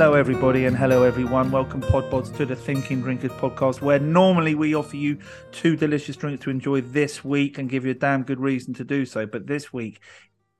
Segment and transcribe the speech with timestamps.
[0.00, 1.50] Hello, everybody, and hello, everyone.
[1.50, 5.18] Welcome, Podbods, to the Thinking Drinkers podcast, where normally we offer you
[5.52, 8.84] two delicious drinks to enjoy this week and give you a damn good reason to
[8.84, 9.26] do so.
[9.26, 10.00] But this week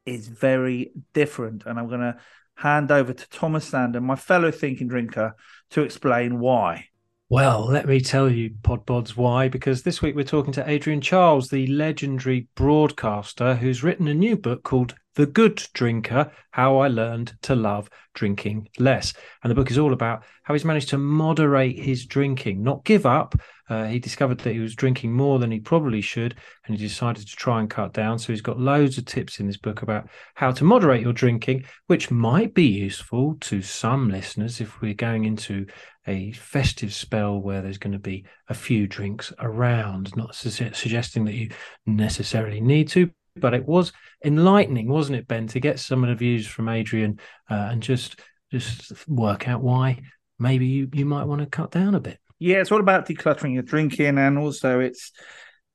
[0.05, 2.18] is very different, and I'm going to
[2.55, 5.34] hand over to Tom Sandham, my fellow Thinking Drinker,
[5.70, 6.90] to explain why.
[7.33, 9.47] Well, let me tell you, Podbods, why.
[9.47, 14.37] Because this week we're talking to Adrian Chiles, the legendary broadcaster who's written a new
[14.37, 19.15] book called The Good Drinker How I Learned to Love Drinking Less.
[19.45, 23.07] And the book is all about how he's managed to moderate his drinking, not give
[23.07, 23.37] up.
[23.69, 26.35] Uh, he discovered that he was drinking more than he probably should,
[26.66, 28.19] and he decided to try and cut down.
[28.19, 31.65] So he's got loads of tips in this book about how to moderate your drinking,
[31.87, 35.66] which might be useful to some listeners if we're going into
[36.06, 40.15] a festive spell where there's going to be a few drinks around.
[40.16, 41.51] Not su- suggesting that you
[41.87, 43.92] necessarily need to, but it was
[44.24, 47.20] enlightening, wasn't it, Ben, to get some of the views from Adrian
[47.51, 48.20] uh, and just
[48.51, 50.01] just work out why
[50.40, 52.18] maybe you, you might want to cut down a bit.
[52.40, 55.12] Yeah, it's all about decluttering your drinking, and also it's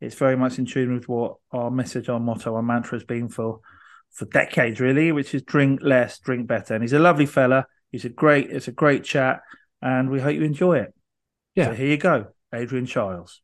[0.01, 3.29] it's very much in tune with what our message, our motto, our mantra has been
[3.29, 3.59] for
[4.11, 6.73] for decades, really, which is drink less, drink better.
[6.73, 7.67] And he's a lovely fella.
[7.91, 9.41] He's a great, it's a great chat,
[9.86, 10.94] and we hope you enjoy it.
[11.53, 11.66] Yeah.
[11.66, 13.41] So here you go, Adrian Chiles.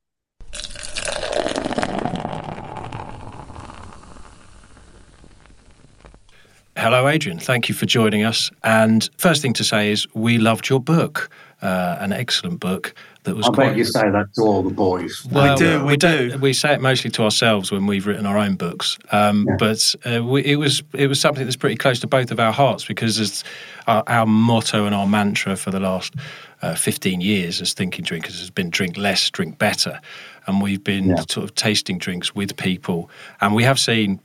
[6.76, 7.38] Hello, Adrian.
[7.38, 8.50] Thank you for joining us.
[8.64, 11.30] And first thing to say is we loved your book,
[11.62, 13.68] uh, an excellent book that was I quite.
[13.70, 15.26] bet you say that to all the boys.
[15.32, 16.38] Well, do, we don't- do.
[16.40, 19.56] We say it mostly to ourselves when we've written our own books, um, Yeah.
[19.60, 22.52] but uh, we, it was it was something that's pretty close to both of our
[22.52, 23.44] hearts because it's
[23.88, 26.16] our, our motto and our mantra for the last
[26.64, 30.00] uh, fifteen years as thinking drinkers has been drink less, drink better,
[30.48, 31.24] and we've been Yeah.
[31.30, 34.20] sort of tasting drinks with people, and we have seen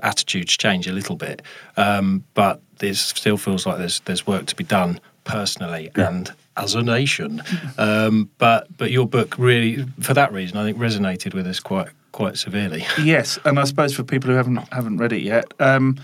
[0.00, 1.42] attitudes change a little bit,
[1.76, 6.74] um, but there still feels like there's there's work to be done personally and as
[6.74, 7.42] a nation.
[7.78, 11.88] Um, but but your book really, for that reason, I think resonated with us quite
[12.12, 12.84] quite severely.
[13.02, 15.98] Yes, and I suppose for people who haven't haven't read it yet, um,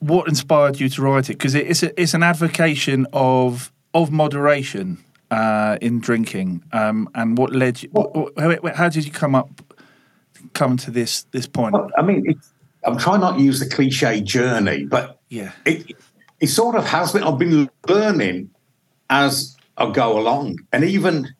[0.00, 1.34] what inspired you to write it?
[1.34, 4.98] Because it, it's a, it's an advocation of of moderation
[5.30, 7.88] uh, in drinking, um, and what led you?
[7.92, 9.50] What, what- how, how did you come up
[10.54, 11.74] come to this this point?
[11.74, 12.52] Well, I mean, it's,
[12.84, 15.96] I'm trying not to use the cliche journey, but Yeah, it
[16.40, 17.22] it sort of has been.
[17.24, 18.50] I've been learning
[19.10, 21.34] as I go along, and even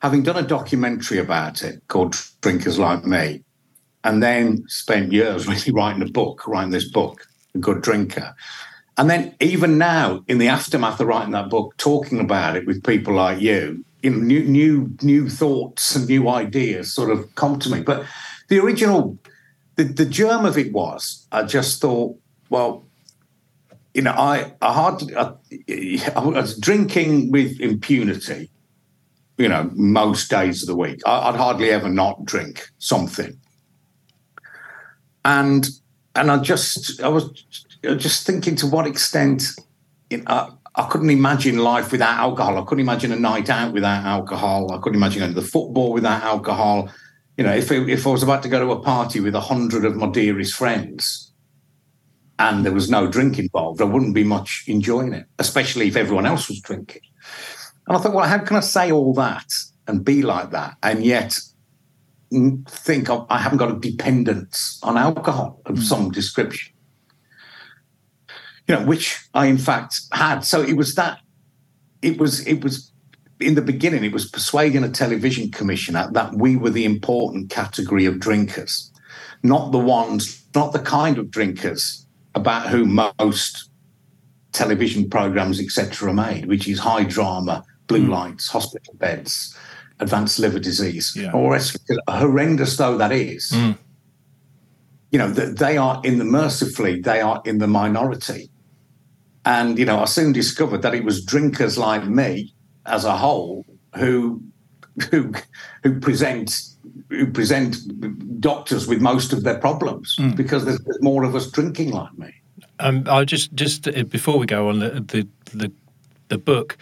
[0.00, 3.42] having done a documentary about it called "Drinkers Like Me,"
[4.04, 8.34] and then spent years really writing a book, writing this book, "A Good Drinker,"
[8.96, 12.84] and then even now in the aftermath of writing that book, talking about it with
[12.84, 17.58] people like you, you know, new new new thoughts and new ideas sort of come
[17.58, 17.82] to me.
[17.82, 18.06] But
[18.48, 19.18] the original,
[19.76, 22.16] the, the germ of it was, I just thought,
[22.48, 22.85] well,
[23.96, 25.32] you know, I, I hardly, I,
[26.14, 28.50] I was drinking with impunity,
[29.38, 31.00] you know, most days of the week.
[31.06, 33.40] I, I'd hardly ever not drink something.
[35.24, 35.66] And,
[36.14, 37.30] and I just, I was
[37.82, 39.44] just thinking to what extent,
[40.10, 42.62] you know, I, I couldn't imagine life without alcohol.
[42.62, 44.72] I couldn't imagine a night out without alcohol.
[44.72, 46.90] I couldn't imagine going to the football without alcohol.
[47.38, 49.86] You know, if, if I was about to go to a party with a hundred
[49.86, 51.25] of my dearest friends,
[52.38, 56.26] and there was no drink involved, I wouldn't be much enjoying it, especially if everyone
[56.26, 57.02] else was drinking.
[57.86, 59.46] And I thought, well, how can I say all that
[59.86, 61.38] and be like that and yet
[62.30, 65.82] think of, I haven't got a dependence on alcohol of hmm.
[65.82, 66.74] some description?
[68.68, 70.40] You know, which I in fact had.
[70.40, 71.20] So it was that.
[72.02, 72.44] It was.
[72.48, 72.90] It was
[73.38, 74.02] in the beginning.
[74.02, 78.90] It was persuading a television commissioner that we were the important category of drinkers,
[79.44, 82.05] not the ones, not the kind of drinkers
[82.36, 83.70] about whom most
[84.52, 88.12] television programs, etc., are made, which is high drama, blue hmm.
[88.12, 89.56] lights, hospital beds,
[90.00, 91.32] advanced liver disease, Yeah.
[91.32, 91.58] or
[92.08, 93.50] horrendous though that is.
[93.50, 93.72] Hmm.
[95.10, 98.50] You know, th- they are in the mercifully, they are in the minority.
[99.44, 102.54] And, you know, I soon discovered that it was drinkers like me
[102.84, 104.42] as a whole who
[105.10, 105.32] who
[105.82, 106.60] who present
[107.08, 107.76] who present
[108.40, 112.32] doctors with most of their problems because there's more of us drinking like me.
[112.80, 115.26] Um, I'll just just uh, before we go on the the
[115.56, 115.72] the,
[116.28, 116.76] the book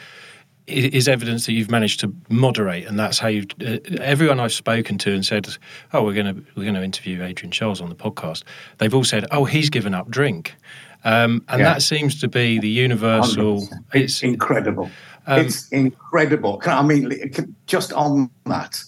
[0.68, 3.44] i- is evidence that you've managed to moderate, and that's how you.
[3.64, 5.46] Uh, everyone I've spoken to and said,
[5.92, 8.42] "Oh, we're going to we're going to interview Adrian Chiles on the podcast."
[8.78, 10.56] They've all said, "Oh, he's given up drink,"
[11.04, 11.74] um, and Yeah.
[11.74, 13.60] that seems to be the universal.
[13.62, 13.72] 100%.
[13.94, 14.90] It's incredible.
[15.26, 16.56] Um, it's incredible.
[16.58, 18.82] Can I I mean, can- just on that,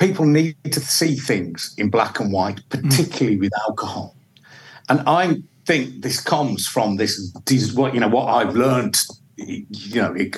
[0.00, 4.16] people need to see things in black and white, particularly with alcohol.
[4.88, 8.96] And I'm think this comes from this, this what you know what I've learned.
[9.36, 10.36] You know, it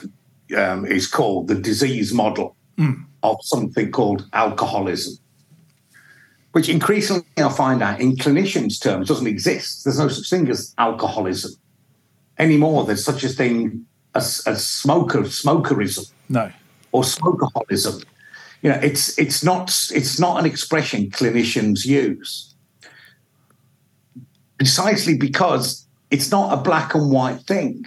[0.56, 2.54] um, is called the disease model
[3.22, 5.14] of something called alcoholism,
[6.52, 9.84] which increasingly I find out in clinicians' terms doesn't exist.
[9.84, 11.52] There's no such thing as alcoholism
[12.38, 12.84] anymore.
[12.84, 16.50] There's such a thing as, as smoker smokerism No.
[16.90, 18.04] or smokeholism.
[18.62, 22.54] You know, it's it's not it's not an expression clinicians use.
[24.58, 27.84] Precisely because it's not a black and white thing.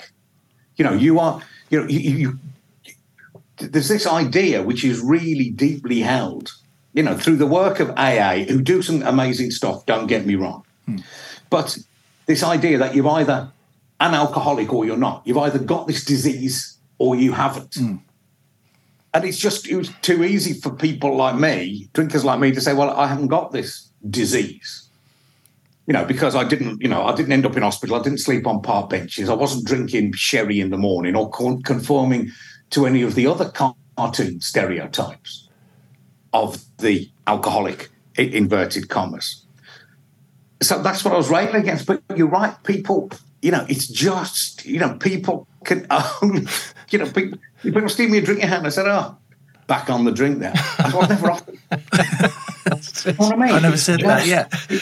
[0.76, 2.40] You know, you are you know you, you
[3.58, 6.52] there's this idea which is really deeply held,
[6.94, 10.36] you know, through the work of AA, who do some amazing stuff, don't get me
[10.36, 10.66] wrong.
[10.86, 10.98] Hmm.
[11.50, 11.78] But
[12.26, 13.50] this idea that you're either
[14.00, 15.22] an alcoholic or you're not.
[15.26, 17.76] You've either got this disease or you haven't.
[17.76, 17.96] Hmm.
[19.16, 22.60] And it's just it was too easy for people like me, drinkers like me, to
[22.60, 24.90] say, "Well, I haven't got this disease."
[25.88, 27.96] You know, because I didn't, you know, I didn't end up in hospital.
[27.96, 29.30] I didn't sleep on park benches.
[29.30, 32.32] I wasn't drinking sherry in the morning or con- conforming
[32.72, 33.54] to any of the other
[33.96, 35.48] cartoon stereotypes
[36.34, 39.46] of the alcoholic, inverted commas.
[40.62, 41.86] So that's what I was railing against.
[41.86, 43.12] But you're right, people,
[43.42, 45.88] you know, it's just, you know, people can
[46.22, 46.48] only,
[46.90, 48.66] you know, people, people see me a drink in hand.
[48.66, 49.18] I said, oh,
[49.68, 50.54] back on the drink there.
[50.80, 51.60] I was never offered.
[53.06, 53.52] You know what I mean?
[53.56, 54.26] I never said that.
[54.26, 54.48] Yeah.
[54.50, 54.80] But,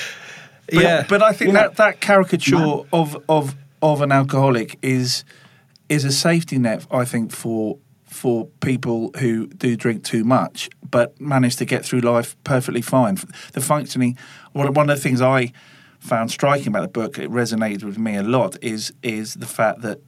[0.71, 1.05] yeah.
[1.09, 2.55] but I think You know- that that caricature
[2.93, 5.25] of of of an alcoholic is
[5.89, 6.87] is a safety net.
[6.89, 12.01] I think for for people who do drink too much but manage to get through
[12.01, 13.17] life perfectly fine.
[13.53, 14.17] The functioning.
[14.53, 15.51] One one of the things I
[15.99, 19.81] found striking about the book, it resonated with me a lot, is is the fact
[19.81, 19.99] that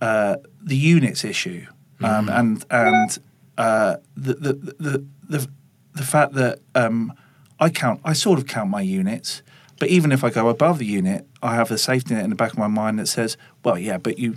[0.00, 1.66] uh, the units issue
[2.02, 3.18] um, and and
[3.58, 5.48] uh, the, the the the
[5.94, 7.12] the fact that um,
[7.58, 9.42] I count, I sort of count my units,
[9.78, 12.36] but even if I go above the unit, I have a safety net in the
[12.36, 14.32] back of my mind that says, well, yeah, but you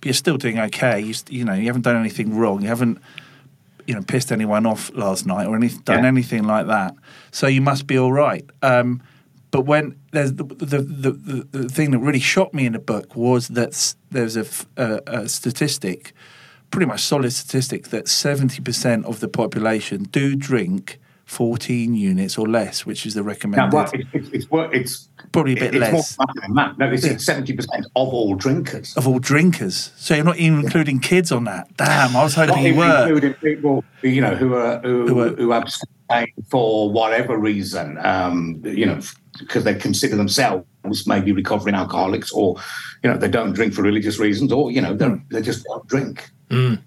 [0.00, 1.00] but you're still doing okay.
[1.00, 2.60] You, you know, you haven't done anything wrong.
[2.62, 2.98] You haven't
[3.86, 6.08] you know pissed anyone off last night or anything, done Yeah.
[6.08, 6.94] anything like that.
[7.30, 8.44] So you must be all right.
[8.62, 9.02] Um,
[9.50, 12.78] but when there's the, the, the, the, the thing that really shocked me in the
[12.78, 16.12] book was that there's a statistic,
[16.70, 22.84] pretty much solid statistic, that 70% of the population do drink 14 units or less,
[22.84, 23.72] which is the Now, recommended.
[23.72, 26.18] well, it, it, it's, it's, Probably a bit it's less.
[26.18, 26.76] more than that.
[26.76, 27.64] No, it's 70%
[27.94, 28.96] of all drinkers.
[28.96, 29.92] of all drinkers.
[29.96, 31.68] So you're not even including kids on that.
[31.76, 33.02] Damn, I was hoping Not you were.
[33.04, 38.60] including people, you know, who are who, Who who, are- abstain for whatever reason, um,
[38.64, 38.98] you know,
[39.38, 40.66] because they consider themselves
[41.06, 42.56] maybe recovering alcoholics, or
[43.02, 45.16] you know, they don't drink for religious reasons, or you know, they Hmm.
[45.30, 46.30] they just don't drink.
[46.50, 46.78] You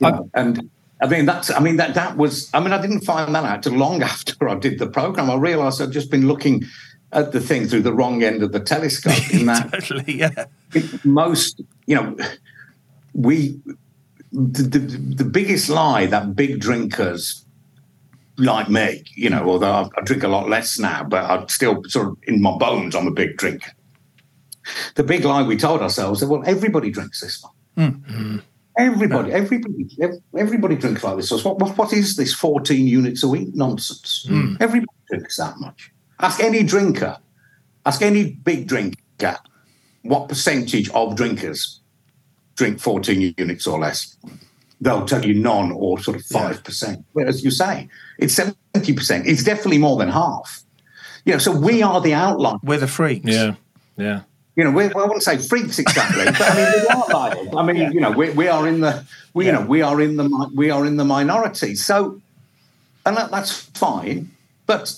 [0.00, 0.70] know, and
[1.00, 3.62] I mean, that's I mean that that was I mean, I didn't find that out
[3.62, 5.30] till long after I did the program.
[5.30, 6.64] I realised I'd just been looking
[7.12, 9.14] at the thing through the wrong end of the telescope.
[9.32, 10.46] In that totally, yeah.
[11.04, 12.16] most, you know,
[13.14, 13.60] we
[14.32, 17.43] the, the, the biggest lie that big drinkers
[18.36, 21.82] like me, you know, although I, I drink a lot less now, but I'm still
[21.86, 23.72] sort of in my bones, I'm a big drinker.
[24.94, 27.92] The big lie we told ourselves that well, everybody drinks this one.
[28.06, 28.38] Hmm.
[28.76, 29.36] Everybody, hmm.
[29.36, 31.28] everybody, ev- everybody drinks like this.
[31.28, 34.26] So what, what, what is this 14 units a week nonsense?
[34.28, 34.56] Hmm.
[34.60, 35.92] Everybody drinks that much.
[36.20, 37.18] Ask any drinker,
[37.86, 39.38] ask any big drinker,
[40.02, 41.80] what percentage of drinkers
[42.56, 44.16] drink 14 units or less?
[44.80, 47.04] They'll tell you none or sort of 5%.
[47.12, 49.26] Whereas you say it's 70%.
[49.26, 50.62] It's definitely more than half.
[51.24, 52.56] You know, so we are the outlier.
[52.62, 53.26] We're the freaks.
[53.26, 53.54] Yeah.
[53.96, 54.22] Yeah.
[54.56, 57.48] You know, we, well, I wouldn't say freaks exactly, but I mean, we are liars.
[57.56, 60.16] I mean, you know, we, we are in the, we, you know, we are in
[60.16, 61.74] the, we are in the minority.
[61.74, 62.20] So,
[63.04, 64.30] and that, that's fine,
[64.66, 64.94] but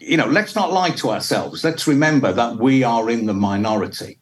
[0.00, 1.62] you know, let's not lie to ourselves.
[1.62, 4.18] Let's remember that we are in the minority.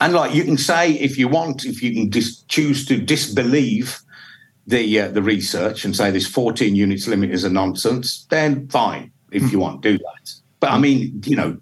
[0.00, 4.00] And like you can say, if you want, if you can dis- choose to disbelieve
[4.66, 9.12] the uh, the research and say this 14 units limit is a nonsense, then fine.
[9.30, 10.32] If you want, to do that.
[10.60, 11.58] But I mean, you know,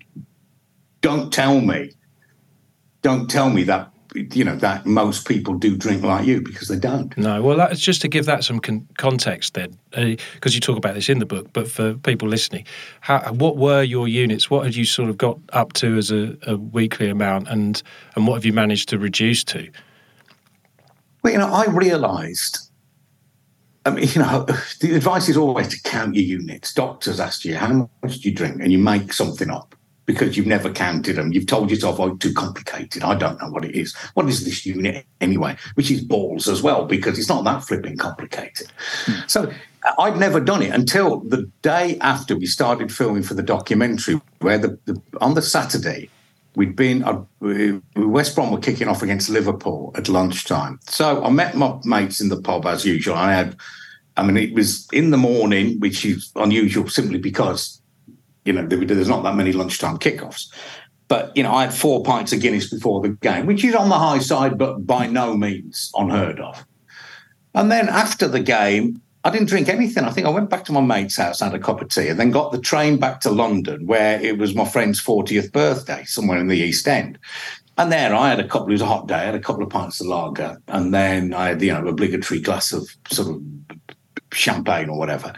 [1.03, 1.93] don't tell me,
[3.03, 6.79] don't tell me that you know that most people do drink like you because they
[6.79, 7.17] don't.
[7.17, 10.95] No, well, that's just to give that some con- context then, because you talk about
[10.95, 11.53] this in the book.
[11.53, 12.67] But for people listening,
[13.01, 14.51] how, what were your units?
[14.51, 17.83] What had you sort of got up to as a, a weekly amount, and
[18.17, 19.71] and what have you managed to reduce to?
[21.23, 22.70] Well, you know, I realised.
[23.87, 24.47] I mean, you know,
[24.81, 26.73] the advice is always to count your units.
[26.75, 29.75] Doctors ask you how much do you drink, and you make something up
[30.07, 31.33] because you've never counted them.
[31.33, 33.03] You've told yourself, "Oh, too complicated.
[33.03, 33.95] I don't know what it is.
[34.15, 37.97] What is this unit anyway?" Which is balls as well because it's not that flipping
[37.97, 38.71] complicated.
[39.07, 39.21] Hmm.
[39.27, 39.53] So
[39.99, 44.59] I'd never done it until the day after we started filming for the documentary, where
[44.59, 46.11] the, the on the Saturday
[46.61, 50.79] we'd been uh, we- West Brom were kicking off against Liverpool at lunchtime.
[50.83, 53.15] So I met my mates in the pub as usual.
[53.15, 53.57] I had,
[54.19, 57.81] I mean, it was in the morning, which is unusual simply because
[58.45, 60.53] you know there, there's not that many lunchtime kickoffs.
[61.09, 63.89] But you know, I had four pints of Guinness before the game, which is on
[63.89, 66.67] the high side, but by no means unheard of.
[67.55, 70.05] And then after the game, I didn't drink anything.
[70.05, 72.19] I think I went back to my mate's house, had a cup of tea, and
[72.19, 76.39] then got the train back to London, where it was my friend's 40th birthday, somewhere
[76.39, 77.19] in the East End.
[77.77, 79.63] And there I had a couple, it was a hot day, I had a couple
[79.63, 83.43] of pints of lager, and then I had, you know, obligatory glass of sort of
[84.33, 85.35] champagne or whatever.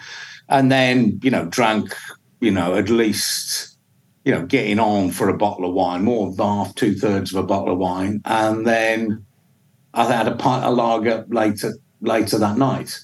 [0.48, 1.92] And then, you know, drank,
[2.40, 3.76] you know, at least,
[4.24, 7.42] you know, getting on for a bottle of wine, more than half, two thirds of
[7.42, 8.20] a bottle of wine.
[8.26, 9.24] And then
[9.94, 12.98] I had a pint of lager later later that night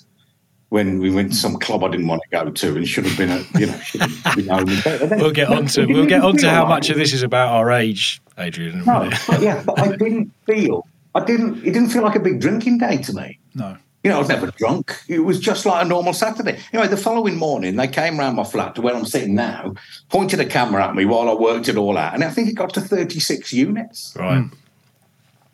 [0.71, 1.41] when we went to hmm.
[1.41, 3.79] some club I didn't want to go to and should have been at, you know,
[3.79, 5.03] should have been home in bed.
[5.03, 7.23] And then- We'll get on to we'll get on to how much of this is
[7.23, 8.85] about our age, Adrian.
[8.85, 12.41] No, but yeah, but I didn't feel, I didn't, it didn't feel like a big
[12.41, 13.39] drinking day to me.
[13.55, 13.77] No.
[14.05, 14.97] You know, I was never drunk.
[15.09, 16.61] It was just like a normal Saturday.
[16.73, 19.75] Anyway, the following morning, they came round my flat to where I'm sitting now,
[20.09, 22.55] pointed a camera at me while I worked it all out, and I think it
[22.55, 24.15] got to 36 units.
[24.17, 24.43] Right.
[24.43, 24.55] Hmm.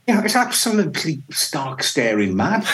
[0.07, 2.67] You know, it's absolutely stark staring mad.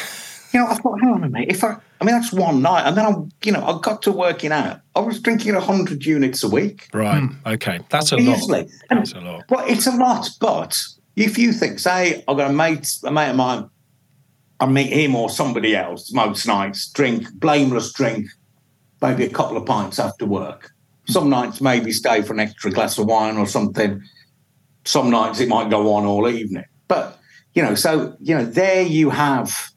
[0.53, 2.87] You know, I thought, hang on a minute, if I, I mean, that's one night,
[2.87, 3.15] and then I,
[3.45, 4.81] you know, I got to working out.
[4.97, 6.89] I was drinking 100 units a week.
[6.93, 7.21] Right.
[7.21, 7.35] Hmm.
[7.47, 7.81] Okay.
[7.89, 8.39] That's a lot.
[8.39, 8.69] Easily.
[8.91, 9.45] And- That's a lot.
[9.49, 10.77] Well, it's a lot, but
[11.17, 13.71] if you think, say, I've got a mate, a mate of mine,
[14.59, 18.27] I meet him or somebody else most nights, drink, blameless drink,
[19.01, 20.73] maybe a couple of pints after work.
[21.07, 21.13] Hmm.
[21.13, 24.03] Some nights maybe stay for an extra glass of wine or something.
[24.85, 26.65] Some nights it might go on all evening.
[26.89, 27.19] But,
[27.55, 29.71] you know, so, you know, there you have,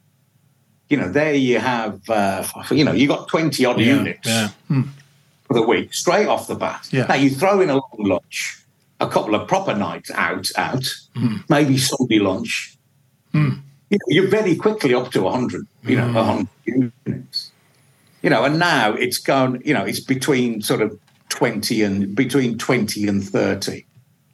[0.89, 3.85] you know, there you have, uh, you know, you got 20 odd Yeah.
[3.95, 4.49] units Yeah.
[4.67, 4.81] Hmm.
[5.47, 6.87] for the week, straight off the bat.
[6.91, 7.05] Yeah.
[7.07, 8.59] Now you throw in a long lunch,
[8.99, 11.37] a couple of proper nights out, out, hmm.
[11.49, 12.75] maybe Sunday lunch.
[13.31, 13.53] Hmm.
[13.89, 16.47] You know, you're very quickly up to 100, you know, 100
[17.05, 17.51] units.
[18.21, 20.97] You know, and now it's gone, you know, it's between sort of
[21.29, 23.85] 20 and between 20 and 30.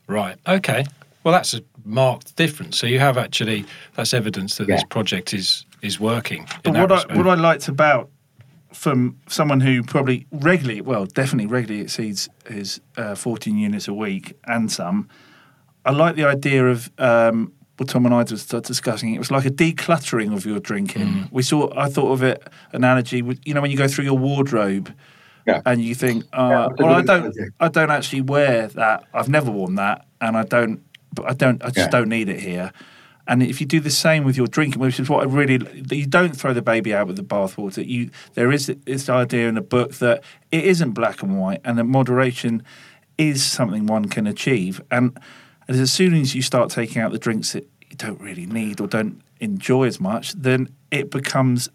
[0.08, 0.36] Right.
[0.48, 0.86] Okay.
[1.24, 2.78] Well, that's a marked difference.
[2.78, 3.66] So you have actually
[3.96, 6.48] that's evidence that this project is is working.
[6.64, 7.18] But what I, respect.
[7.18, 8.10] what I liked about
[8.74, 14.38] from someone who probably regularly, well, definitely regularly exceeds his uh, 14 units a week
[14.46, 15.10] and some,
[15.86, 19.16] I like the idea of um, what Tom and I just started discussing.
[19.16, 21.08] It was like a decluttering of your drinking.
[21.08, 21.32] Mm.
[21.32, 22.44] We saw, I thought of it
[22.74, 24.94] analogy with, you know, when you go through your wardrobe.
[25.48, 25.62] Yeah.
[25.66, 27.44] And you think, uh, that's a well, I don't, analogy.
[27.60, 29.06] I don't actually wear that.
[29.14, 30.84] I've never worn that, and I don't,
[31.14, 31.88] but I don't, I just Yeah.
[31.88, 32.72] don't need it here.
[33.30, 35.60] And if you do the same with your drinking, which is what I really,
[35.96, 37.86] you don't throw the baby out with the bathwater.
[37.88, 41.78] You there is this idea in the book that it isn't black and white, and
[41.78, 42.64] that moderation
[43.18, 44.82] is something one can achieve.
[44.90, 45.18] And
[45.68, 48.88] as soon as you start taking out the drinks that you don't really need or
[48.88, 51.70] don't enjoy as much, then it becomes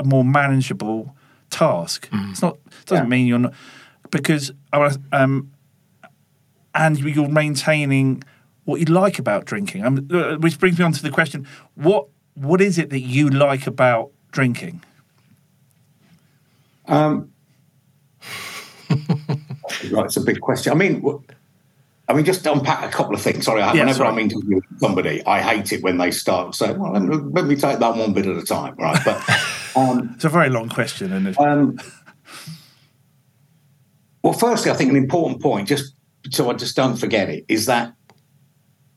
[0.00, 1.14] a more manageable
[1.50, 2.08] task.
[2.12, 3.08] It's not doesn't Yeah.
[3.08, 3.54] mean you're not
[4.10, 4.50] because
[5.12, 5.52] um,
[6.74, 8.22] and you're maintaining
[8.66, 9.84] what you like about drinking.
[9.84, 13.30] Um, uh, which brings me on to the question: what what is it that you
[13.30, 14.82] like about drinking?
[16.86, 17.32] Um,
[18.90, 20.72] right, it's a big question.
[20.72, 21.02] I mean,
[22.08, 23.44] I mean, just to unpack a couple of things.
[23.44, 24.10] Sorry, I- Yeah, whenever sorry.
[24.10, 27.56] I'm interviewing somebody, I hate it when they start saying, "Well, let me, let me
[27.56, 29.22] take that one bit at a time." Right, but
[29.76, 31.78] um, It's a very long question, and um,
[34.22, 35.94] well, firstly, I think an important point, just
[36.30, 37.92] so I just don't forget it, is that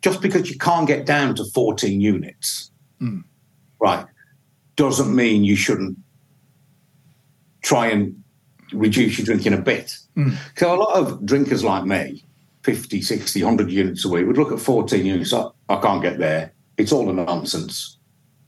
[0.01, 3.20] just because you can't get down to 14 units, hmm.
[3.79, 4.06] right,
[4.75, 5.98] doesn't mean you shouldn't
[7.62, 8.24] try and
[8.72, 9.98] reduce your drinking a bit.
[10.15, 10.32] Hmm.
[10.56, 12.24] So a lot of drinkers like me,
[12.63, 15.34] 50, 60, 100 units a week, would look at 14 units.
[15.34, 16.53] I, I can't get there.
[16.77, 17.98] It's all a nonsense.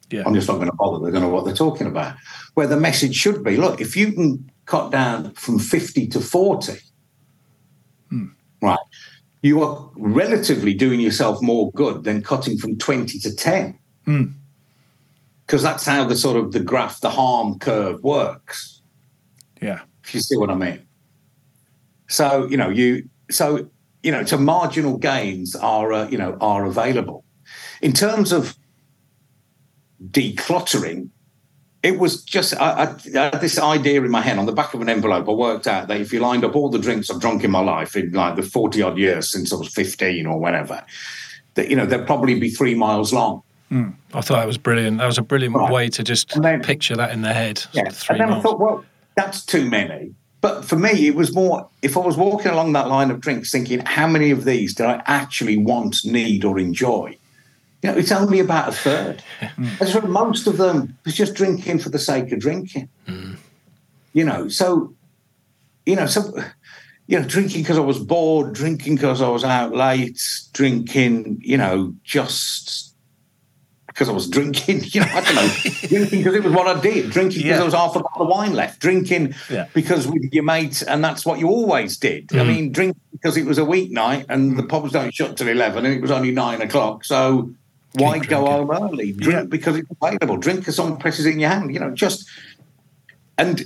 [0.09, 1.05] yeah, I'm just not going to bother.
[1.05, 2.15] They don't know what they're talking about.
[2.53, 6.73] Where the message should be look, if you can cut down from 50 to 40,
[6.73, 6.81] right,
[9.41, 13.79] you are relatively doing yourself more good than cutting from 20 to 10.
[15.45, 18.81] Because that's how the sort of the graph, the harm curve works,
[19.61, 20.85] yeah, if you see what I mean.
[22.07, 23.67] So, you know, you, so,
[24.03, 27.23] you know, so marginal gains are, uh, you know, are available.
[27.81, 28.55] In terms of
[30.09, 31.09] decluttering,
[31.83, 34.73] it was just I, I, I had this idea in my head on the back
[34.73, 35.27] of an envelope.
[35.27, 37.59] I worked out that if you lined up all the drinks I've drunk in my
[37.61, 40.83] life in like the 40 odd years since I was 15 or whatever,
[41.55, 43.41] that, you know, they'd probably be three miles long.
[43.69, 43.89] Hmm.
[44.13, 44.97] I thought that was brilliant.
[44.99, 45.71] That was a brilliant Right.
[45.71, 47.63] way to just then- picture that in the head.
[47.71, 47.83] Yeah.
[48.09, 48.83] And then I thought, well,
[49.15, 50.13] that's too many.
[50.41, 53.51] but for me, it was more if I was walking along that line of drinks,
[53.51, 57.15] thinking, how many of these did I actually want, need, or enjoy?
[57.81, 59.23] You know, it's only about a third.
[59.41, 60.09] mm.
[60.09, 62.89] most of them was just drinking for the sake of drinking.
[63.07, 63.37] Mm.
[64.13, 64.93] You know, so
[65.85, 66.33] you know, so
[67.07, 70.21] you know, drinking because I was bored, drinking because I was out late,
[70.53, 72.95] drinking, you know, just
[73.87, 75.49] because I was drinking, you know, I don't know,
[75.89, 77.55] drinking because it was what I did, drinking because yeah.
[77.57, 79.67] there was half a bottle of wine left, drinking yeah.
[79.73, 82.27] because with your mates, and that's what you always did.
[82.29, 82.39] Mm.
[82.39, 85.85] I mean, drink because it was a weeknight and the pubs don't shut till 11
[85.85, 87.03] and it was only nine o'clock.
[87.03, 87.53] So
[87.93, 89.11] why go home early?
[89.11, 89.43] Drink yeah.
[89.43, 90.37] because it's available.
[90.37, 92.27] Drink because someone presses in your hand, you know, just,
[93.37, 93.63] and,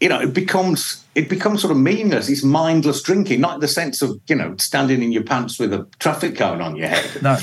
[0.00, 2.28] you know, it becomes, it becomes sort of meaningless.
[2.28, 5.72] It's mindless drinking, not in the sense of, you know, standing in your pants with
[5.72, 7.22] a traffic cone on your head.
[7.22, 7.36] No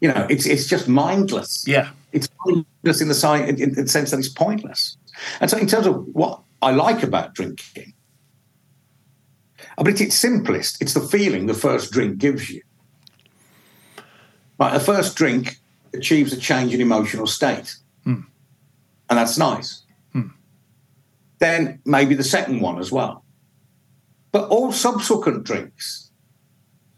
[0.00, 1.66] you know, it's it's just mindless.
[1.66, 4.96] Yeah, it's mindless in the side in, in the sense that it's pointless.
[5.40, 7.94] And so, in terms of what I like about drinking,
[9.76, 10.80] I mean, it's simplest.
[10.80, 12.62] It's the feeling the first drink gives you.
[14.58, 15.58] Right, the first drink
[15.94, 18.24] achieves a change in emotional state, mm.
[19.08, 19.82] and that's nice.
[20.14, 20.32] Mm.
[21.38, 23.24] Then maybe the second one as well.
[24.32, 26.10] But all subsequent drinks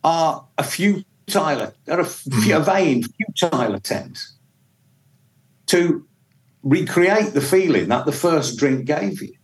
[0.03, 2.53] are a few futile, a, mm-hmm.
[2.53, 4.27] a vain, futile attempt
[5.67, 6.05] to
[6.63, 9.35] recreate the feeling that the first drink gave you.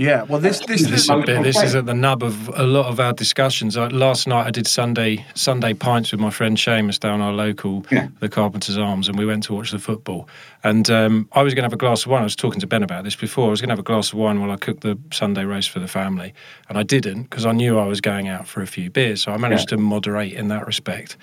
[0.00, 2.86] Yeah, well, this this, this, is, bit, this is at the nub of a lot
[2.86, 3.76] of our discussions.
[3.76, 8.08] last night, I did Sunday Sunday pints with my friend Seamus down our local, yeah.
[8.20, 10.26] the Carpenters Arms, and we went to watch the football.
[10.64, 12.22] And um, I was going to have a glass of wine.
[12.22, 13.48] I was talking to Ben about this before.
[13.48, 15.68] I was going to have a glass of wine while I cooked the Sunday roast
[15.68, 16.32] for the family,
[16.70, 19.20] and I didn't because I knew I was going out for a few beers.
[19.20, 19.76] So I managed yeah.
[19.76, 21.18] to moderate in that respect.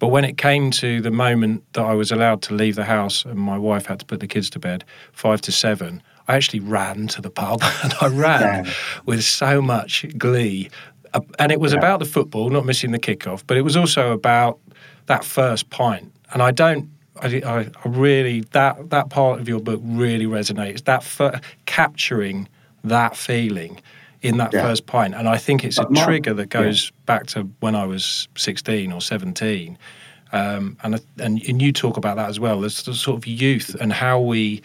[0.00, 3.24] But when it came to the moment that I was allowed to leave the house
[3.24, 6.60] and my wife had to put the kids to bed, five to seven, I actually
[6.60, 8.72] ran to the pub and I ran yeah.
[9.04, 10.70] with so much glee.
[11.14, 11.78] Uh, and it was yeah.
[11.78, 14.58] about the football, not missing the kickoff, but it was also about
[15.06, 16.12] that first pint.
[16.32, 20.84] And I don't, I, I really, that, that part of your book really resonates.
[20.84, 22.48] That fir- capturing
[22.84, 23.80] that feeling
[24.22, 24.62] in that yeah.
[24.62, 25.14] first pint.
[25.14, 29.00] And I think it's a trigger that goes back to when I was 16 or
[29.00, 29.78] 17.
[30.32, 32.60] Um, and, and and you talk about that as well.
[32.60, 34.60] There's the sort of youth and how we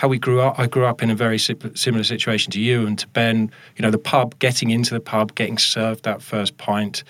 [0.00, 0.58] how we grew up.
[0.58, 3.50] I grew up in a very similar situation to you and to Ben.
[3.76, 7.04] You know, the pub, getting into the pub, getting served that first pint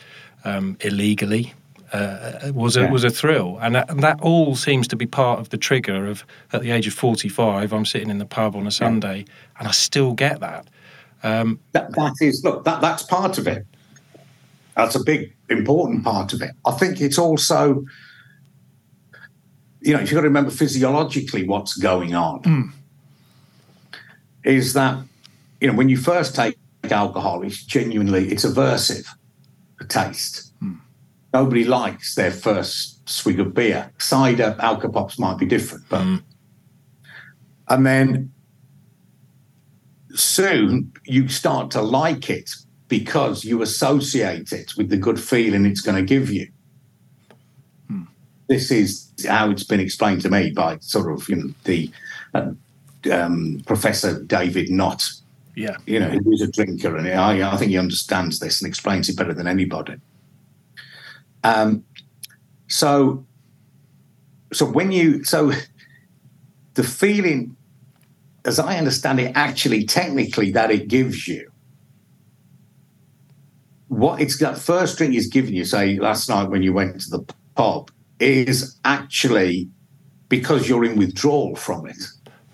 [0.44, 1.55] um, illegally.
[1.92, 2.90] Uh, was a yeah.
[2.90, 6.07] was a thrill, and that, and that, all seems to be part of the trigger
[6.07, 7.72] of at the age of forty five.
[7.72, 9.35] I'm sitting in the pub on a Sunday, yeah.
[9.59, 10.68] and I still get that.
[11.22, 11.92] Um, that.
[11.94, 13.66] That is look that that's part of it.
[14.76, 16.53] That's a big important part of it.
[16.64, 17.85] I think it's also
[19.81, 22.42] you know, if you've got to remember physiologically what's going on.
[22.42, 22.72] Mm.
[24.44, 24.98] Is that,
[25.61, 26.57] you know, when you first take
[26.90, 29.07] alcohol, it's genuinely, it's aversive,
[29.81, 30.53] a taste.
[30.62, 30.79] Mm.
[31.33, 33.92] Nobody likes their first swig of beer.
[33.98, 36.03] Cider, alcopops might be different, but.
[36.03, 36.22] Mm.
[37.68, 38.33] And then
[40.12, 42.50] soon you start to like it
[42.88, 46.48] because you associate it with the good feeling it's going to give you
[48.50, 51.88] this is how it's been explained to me by sort of you know the
[52.35, 52.50] uh,
[53.10, 55.02] um, Professor David Nutt.
[55.56, 59.08] Yeah, you know, he's a drinker, and I, I think he understands this and explains
[59.08, 59.96] it better than anybody.
[61.42, 61.84] Um,
[62.68, 63.24] so,
[64.52, 65.52] so when you so
[66.74, 67.56] the feeling,
[68.44, 71.50] as I understand it, actually technically that it gives you
[73.90, 75.64] what it's that first drink is giving you.
[75.64, 79.68] Say last night when you went to the pub, is actually
[80.28, 82.02] because you're in withdrawal from it.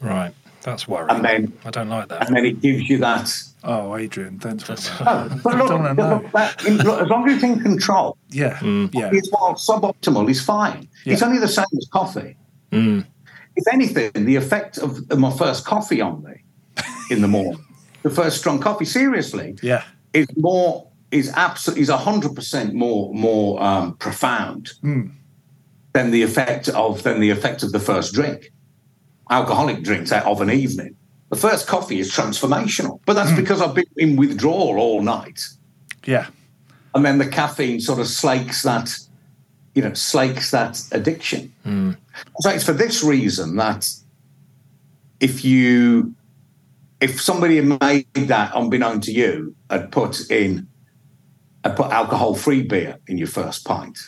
[0.00, 0.32] Right.
[0.62, 1.10] That's worrying.
[1.10, 2.26] And then I don't like that.
[2.26, 3.32] And then it gives you that.
[3.62, 5.00] Oh, Adrian, thanks for that.
[5.06, 8.92] Oh, but look, look, that, look, as long as it's in control, yeah, mm.
[8.92, 9.10] yeah.
[9.12, 10.88] It's while suboptimal is fine.
[11.04, 11.12] Yeah.
[11.12, 12.36] It's only the same as coffee.
[12.72, 13.06] Mm.
[13.54, 16.42] If anything, the effect of my first coffee on me
[17.10, 17.64] in the morning,
[18.02, 23.62] the first strong coffee, seriously, yeah, is more is absolutely is hundred percent more more
[23.62, 24.72] um, profound.
[24.82, 25.12] Mm
[25.96, 28.52] than the effect of than the effect of the first drink.
[29.30, 30.96] Alcoholic drinks out of an evening.
[31.30, 33.36] The first coffee is transformational, but that's mm.
[33.36, 35.42] because I've been in withdrawal all night.
[36.04, 36.28] Yeah,
[36.94, 38.96] and then the caffeine sort of slakes that,
[39.74, 41.52] you know, slakes that addiction.
[41.66, 41.96] Mm.
[42.40, 43.86] So it's for this reason that
[45.20, 46.14] if you
[47.00, 50.68] if somebody had made that unbeknown to you had put in
[51.64, 53.98] had put alcohol free beer in your first pint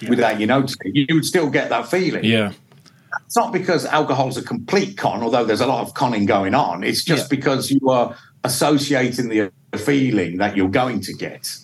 [0.00, 0.10] yeah.
[0.10, 2.24] without you noticing, you would still get that feeling.
[2.24, 2.52] Yeah.
[3.26, 6.84] It's not because alcohol's a complete con, although there's a lot of conning going on.
[6.84, 7.36] It's just yeah.
[7.36, 11.54] because you are associating the feeling that you're going to get.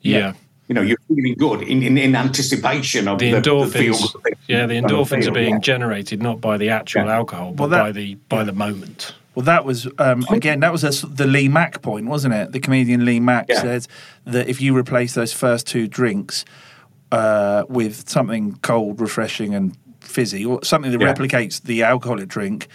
[0.00, 0.34] Yeah.
[0.68, 3.72] You know, you're feeling good in, in, in anticipation of The the, the endorphins,
[4.12, 4.22] feel.
[4.48, 5.58] yeah, the Kind of endorphins are being yeah.
[5.60, 7.14] generated not by the actual Yeah.
[7.16, 9.14] alcohol, but Well, that- by the by the moment.
[9.34, 10.60] Well, that was um, again.
[10.60, 12.52] That was a s the Lee Mack point, wasn't it?
[12.52, 13.62] The comedian Lee Mack Yeah.
[13.62, 13.88] says
[14.26, 16.44] that if you replace those first two drinks
[17.12, 21.12] uh, with something cold, refreshing, and fizzy, or something that Yeah.
[21.12, 22.68] replicates the alcoholic drink,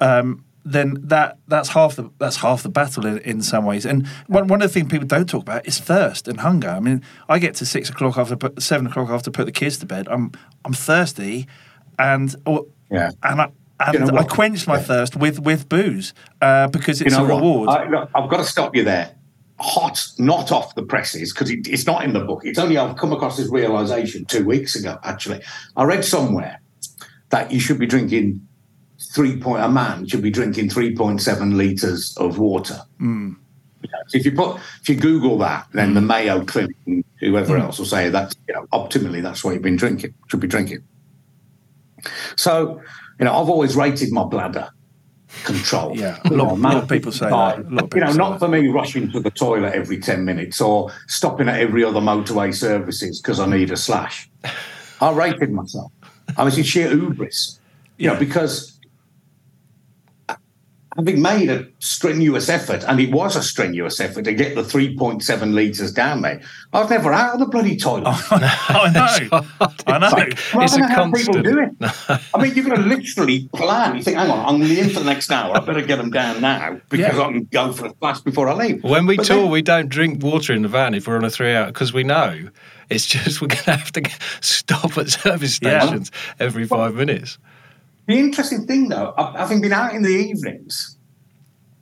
[0.00, 3.84] um, then that that's half the that's half the battle in, in some ways.
[3.86, 6.68] And one one of the things people don't talk about is thirst and hunger.
[6.68, 9.78] I mean, I get to six o'clock after put, seven o'clock after put the kids
[9.78, 10.06] to bed.
[10.08, 10.30] I'm
[10.64, 11.46] I'm thirsty,
[11.98, 13.10] and or, Yeah.
[13.22, 13.48] and I.
[13.84, 14.82] And You know I quench my Yeah.
[14.82, 17.68] thirst with with booze uh, because it's you know a reward.
[17.68, 19.10] I, look, I've got to stop you there.
[19.58, 22.42] Hot, not off the presses, because it, it's not in the book.
[22.44, 24.98] It's only I've come across this realization two weeks ago.
[25.02, 25.40] Actually,
[25.76, 26.60] I read somewhere
[27.32, 28.40] that you should be drinking
[29.14, 29.64] three point.
[29.64, 32.80] A man should be drinking three point seven liters of water.
[32.98, 33.32] Hmm.
[33.82, 37.56] You so if you put, if you Google that, then the Mayo Clinic and whoever
[37.56, 37.62] Hmm.
[37.64, 40.14] else will say that you know optimally that's what you've been drinking.
[40.28, 40.84] Should be drinking.
[42.36, 42.80] So,
[43.18, 44.68] you know, I've always rated my bladder
[45.44, 45.96] control.
[45.96, 47.58] Yeah, a lot- a lot of people say that.
[47.60, 48.38] Of you know, not that.
[48.40, 52.52] for me rushing to the toilet every 10 minutes or stopping at every other motorway
[52.54, 54.28] services because I need a slash.
[55.00, 55.92] I rated myself.
[56.36, 57.58] I was in sheer hubris,
[57.96, 58.71] you know, because
[60.96, 65.54] having made a strenuous effort, and it was a strenuous effort to get the 3.7
[65.54, 66.40] litres down there,
[66.72, 68.06] I was never out of the bloody toilet.
[68.30, 69.40] I know,
[69.86, 70.08] I know.
[70.08, 71.44] Like, I It's don't a know how people constant.
[71.44, 72.20] do it.
[72.34, 73.96] I mean, you've going to literally plan.
[73.96, 75.56] You think, hang on, I'm going to be in for the next hour.
[75.56, 77.22] I better get them down now because Yeah.
[77.22, 78.82] I can go for a splash before I leave.
[78.84, 81.24] When we But tour, then- we don't drink water in the van if we're on
[81.24, 82.48] a three hour because we know
[82.90, 84.02] it's just we're going to have to
[84.40, 85.80] stop at service Yeah.
[85.80, 87.38] stations every five minutes.
[88.06, 90.96] The interesting thing, though, having been out in the evenings,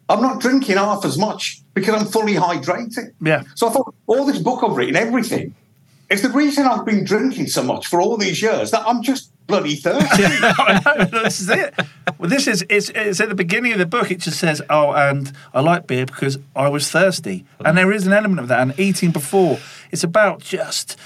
[0.09, 3.13] I'm not drinking half as much because I'm fully hydrated.
[3.23, 3.45] Yeah.
[3.55, 5.55] So I thought all this book I've written, everything,
[6.11, 9.31] is the reason I've been drinking so much for all these years that I'm just
[9.47, 10.23] bloody thirsty.
[11.11, 11.75] This is it.
[12.19, 14.11] Well, this is it's, it's at the beginning of the book.
[14.11, 17.75] It just says, "Oh, and I like beer because I was thirsty," and mm.
[17.77, 18.61] there is an element of that.
[18.61, 19.59] And eating before,
[19.91, 20.99] it's about just.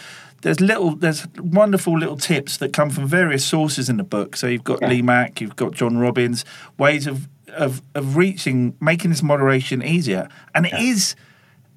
[0.44, 4.36] There's little, there's wonderful little tips that come from various sources in the book.
[4.36, 4.88] So you've got Yeah.
[4.90, 6.44] Lee Mack, you've got John Robbins,
[6.78, 11.14] ways of of of reaching, making this moderation easier, and it is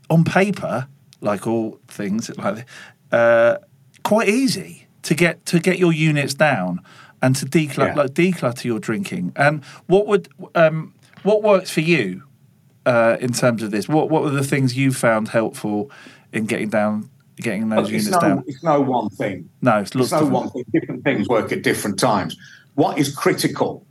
[0.10, 0.88] on paper,
[1.22, 2.66] like all things, like
[3.12, 3.58] uh,
[4.04, 6.82] quite easy to get to get your units down
[7.22, 8.02] and to declutter Yeah.
[8.04, 9.32] like declutter your drinking.
[9.36, 12.24] And what would um, what works for you
[12.86, 13.88] uh, in terms of this?
[13.88, 15.90] What what were the things you found helpful
[16.34, 18.44] in getting down getting those it's, units no, down?
[18.48, 19.50] it's no one thing.
[19.62, 20.64] No, it's lots It's no of one thing.
[20.74, 22.36] Different things work at different times.
[22.76, 23.86] What is critical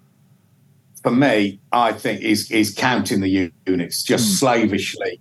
[1.02, 4.34] for me, I think, is is counting the units just Hmm.
[4.34, 5.20] slavishly,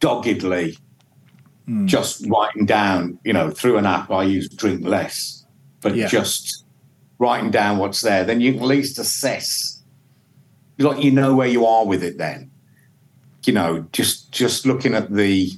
[0.00, 0.76] doggedly,
[1.66, 1.86] Hmm.
[1.86, 3.18] just writing down.
[3.24, 5.44] You know, through an app, I use drink less,
[5.80, 6.08] but Yeah.
[6.08, 6.64] just
[7.18, 8.24] writing down what's there.
[8.24, 9.78] Then you can at least assess.
[10.78, 12.18] Like you know where you are with it.
[12.18, 12.50] Then,
[13.44, 15.52] you know, just just looking at the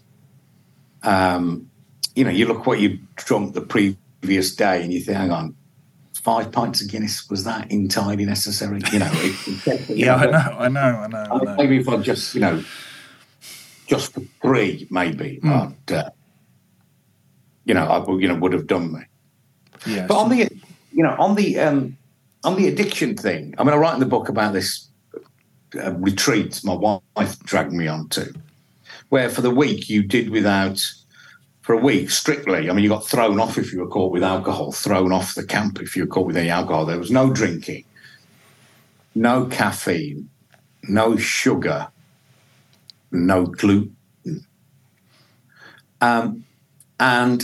[1.02, 1.70] um,
[2.14, 5.54] you know, you look what you drunk the previous day and you think, hang on,
[6.22, 8.80] five pints of Guinness, was that entirely necessary?
[8.92, 11.56] You know, it, it- you yeah, I know, I know, I know, I know.
[11.56, 12.62] Maybe if I just, you know,
[13.86, 15.52] just for three, maybe, Hmm.
[15.52, 16.10] I'd, uh,
[17.64, 19.00] you know, I would- you know would have done me.
[19.86, 20.48] Yeah, But on the,
[20.92, 21.96] you know, on the um,
[22.44, 24.88] on the addiction thing, I mean, I write in the book about this
[25.82, 28.32] uh, retreat my wife dragged me on to,
[29.10, 30.80] where for the week you did without,
[31.64, 32.68] for a week strictly.
[32.68, 35.46] I mean, you got thrown off if you were caught with alcohol, thrown off the
[35.46, 36.84] camp if you were caught with any alcohol.
[36.84, 37.86] There was no drinking,
[39.14, 40.28] no caffeine,
[40.82, 41.88] no sugar,
[43.10, 44.46] no gluten.
[46.02, 46.44] Um,
[47.00, 47.42] and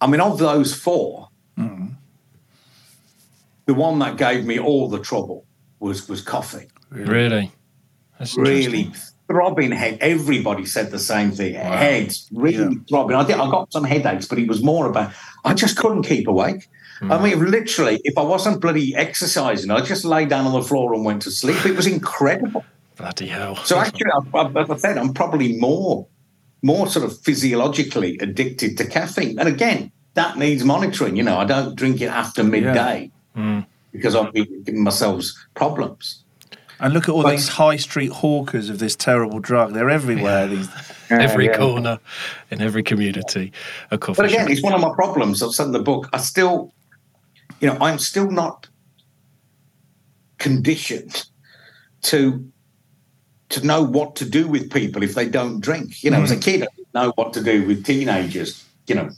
[0.00, 1.28] I mean, of those four,
[3.66, 5.44] the one that gave me all the trouble
[5.78, 6.68] was was coffee.
[6.88, 7.52] Really?
[8.18, 8.92] That's Really.
[9.28, 9.98] Throbbing head.
[10.00, 11.54] Everybody said the same thing.
[11.54, 12.80] Head really Yeah.
[12.88, 13.16] throbbing.
[13.16, 13.36] I did.
[13.36, 15.12] I got some headaches, but it was more about
[15.44, 16.68] I just couldn't keep awake.
[17.02, 17.22] I hmm.
[17.22, 21.04] mean, literally, if I wasn't bloody exercising, I just lay down on the floor and
[21.04, 21.64] went to sleep.
[21.66, 22.64] It was incredible.
[22.96, 23.56] Bloody hell.
[23.56, 26.06] So actually, I, I, as I said, I'm probably more,
[26.62, 29.38] more sort of physiologically addicted to caffeine.
[29.38, 31.16] And again, that needs monitoring.
[31.16, 33.60] You know, I don't drink it after midday hmm.
[33.92, 36.24] because I've been giving myself problems.
[36.80, 39.72] And look at all but- these high street hawkers of this terrible drug.
[39.72, 40.46] They're everywhere.
[40.46, 40.68] These
[41.10, 41.56] every yeah.
[41.56, 41.98] corner,
[42.50, 43.52] in every community,
[43.90, 44.50] a coffee But again, shop.
[44.50, 45.42] it's one of my problems.
[45.42, 46.08] I've said in the book.
[46.12, 46.72] I still,
[47.60, 48.68] you know, I'm still not
[50.38, 51.24] conditioned
[52.02, 52.50] to
[53.48, 56.02] to know what to do with people if they don't drink.
[56.02, 56.24] You know, mm.
[56.24, 58.64] as a kid, I didn't know what to do with teenagers.
[58.88, 59.10] You know,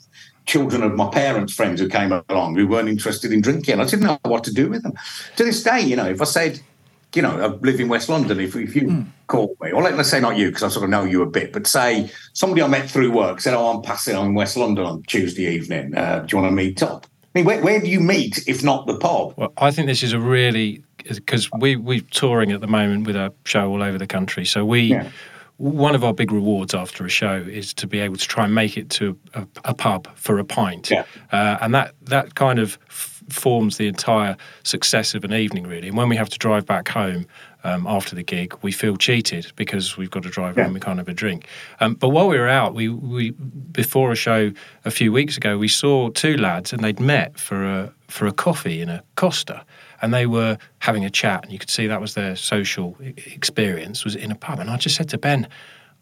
[0.45, 3.81] children of my parents' friends who came along who weren't interested in drinking.
[3.81, 4.95] I didn't know what to do with them.
[5.37, 6.61] To this day, you know, if I said,
[7.15, 9.07] you know, I live in West London, if, if you mm.
[9.29, 11.53] call me, or let's say not you, because I sort of know you a bit,
[11.53, 14.85] but say somebody I met through work said, oh, I'm passing on in West London
[14.85, 15.97] on Tuesday evening.
[15.97, 17.07] Uh, do you want to meet up?
[17.35, 19.35] I mean, where, where do you meet if not the pub?
[19.37, 23.17] Well, I think this is a really because we we're touring at the moment with
[23.17, 24.45] a show all over the country.
[24.45, 25.11] So we yeah.
[25.59, 28.55] one of our big rewards after a show is to be able to try and
[28.55, 31.05] make it to a, a pub for a pint, yeah.
[31.33, 32.79] uh, and that that kind of
[33.33, 35.89] forms the entire success of an evening really.
[35.89, 37.27] And when we have to drive back home.
[37.65, 40.63] Um, after the gig, we feel cheated because we've got to drive yeah.
[40.63, 41.49] home and kind of a drink.
[41.81, 43.33] Um, but while we were out, we, we
[43.73, 44.53] before a show
[44.85, 48.33] a few weeks ago, we saw two lads and they'd met for a for a
[48.33, 49.65] coffee in a Costa,
[50.01, 54.05] and they were having a chat, and you could see that was their social experience
[54.05, 54.59] was in a pub.
[54.59, 55.49] And I just said to Ben,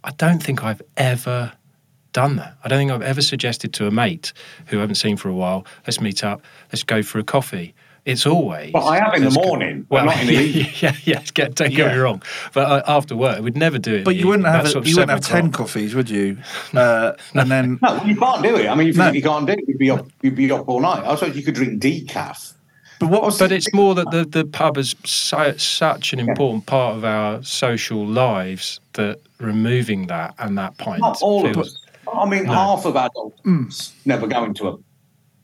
[0.04, 1.52] I don't think I've ever
[2.16, 2.56] done that.
[2.64, 4.32] I don't think I've ever suggested to a mate
[4.68, 6.40] who I haven't seen for a while, let's meet up,
[6.72, 7.74] let's go for a coffee.
[8.06, 8.72] It's always.
[8.72, 10.72] Well, I have in the morning, well, not in the evening.
[10.80, 11.48] Yeah, yeah, yeah.
[11.48, 12.22] Don't get me wrong,
[12.54, 14.04] but uh, after work, we'd never do it.
[14.04, 16.38] But you wouldn't have a, you wouldn't have ten coffees, would you?
[16.72, 18.66] Uh, and then no, you can't do it.
[18.68, 19.10] I mean, if no.
[19.10, 20.06] you can't do it, you'd be up.
[20.22, 21.04] You'd be up all night.
[21.04, 22.54] I suppose you could drink decaf
[22.98, 23.38] but what was?
[23.38, 26.70] But it's more that the, the pub is so, such an important yeah.
[26.70, 31.00] part of our social lives that removing that and that pint.
[31.00, 31.85] Not all feels, of us.
[32.12, 32.52] I mean, no.
[32.52, 33.92] half of adults mm.
[34.04, 34.76] never go into a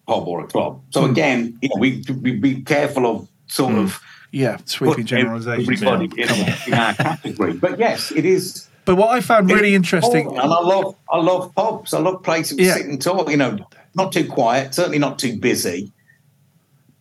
[0.06, 0.82] pub or a club.
[0.90, 1.10] So mm.
[1.10, 3.84] again, you know, we we be careful of sort mm.
[3.84, 6.32] of yeah sweeping generalisations everybody yeah.
[6.32, 7.52] in, in our category.
[7.60, 8.68] But yes, it is.
[8.84, 11.94] But what I found really interesting, and I love I love pubs.
[11.94, 12.74] I love places yeah.
[12.74, 13.30] sit and talk.
[13.30, 13.58] You know,
[13.94, 15.92] not too quiet, certainly not too busy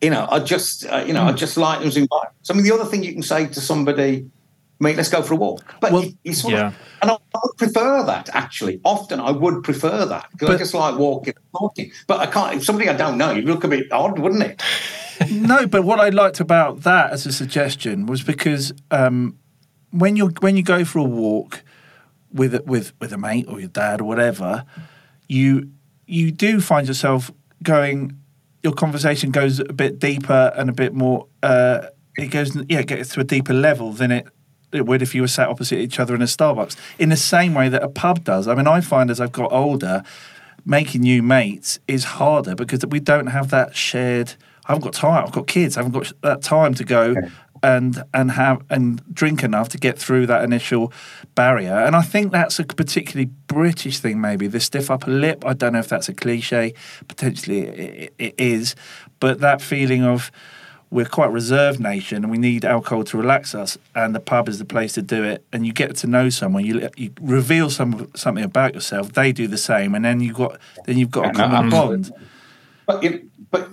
[0.02, 1.28] you know, I just, uh, you know, mm.
[1.28, 1.36] I hmm.
[1.36, 2.50] just like those environments.
[2.50, 4.28] I mean, the other thing you can say to somebody,
[4.80, 5.64] mate, let's go for a walk.
[5.80, 6.66] But well, you, sort yeah.
[6.68, 8.80] of, and I, would prefer that actually.
[8.84, 11.92] Often I would prefer that because I just like walking and talking.
[12.06, 12.56] But I can't.
[12.56, 14.62] If somebody I don't know, you'd look a bit odd, wouldn't it?
[15.30, 19.38] no, but what I liked about that as a suggestion was because um,
[19.90, 21.62] when you when you go for a walk
[22.32, 24.64] with with with a mate or your dad or whatever,
[25.28, 25.70] you
[26.06, 27.30] you do find yourself
[27.62, 28.18] going
[28.62, 31.26] your conversation goes a bit deeper and a bit more.
[31.42, 34.26] Uh, it goes, yeah, it gets to a deeper level than it,
[34.72, 36.76] it would if you were sat opposite each other in a Starbucks.
[36.98, 38.48] In the same way that a pub does.
[38.48, 40.02] I mean, I find as I've got older,
[40.64, 44.34] making new mates is harder because we don't have that shared.
[44.66, 45.24] I haven't got time.
[45.24, 45.76] I've got kids.
[45.76, 47.14] I haven't got that time to go
[47.62, 50.92] and and have and drink enough to get through that initial
[51.34, 51.74] barrier.
[51.74, 55.44] And I think that's a particularly British thing, maybe the stiff upper lip.
[55.46, 56.74] I don't know if that's a cliche.
[57.08, 58.74] Potentially it, it is,
[59.20, 60.30] but that feeling of
[60.92, 64.46] we're quite a reserved nation and we need alcohol to relax us and the pub
[64.46, 65.42] is the place to do it.
[65.50, 69.48] And you get to know someone you you reveal some something about yourself they do
[69.48, 72.12] the same and then you got then you've got a common um, bond.
[72.86, 73.70] But it, but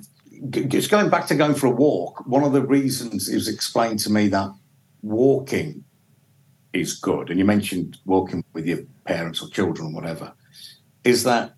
[0.70, 4.00] just going back to going for a walk, one of the reasons it was explained
[4.00, 4.50] to me that
[5.02, 5.84] walking
[6.72, 10.32] is good, and you mentioned walking with your parents or children or whatever,
[11.04, 11.56] is that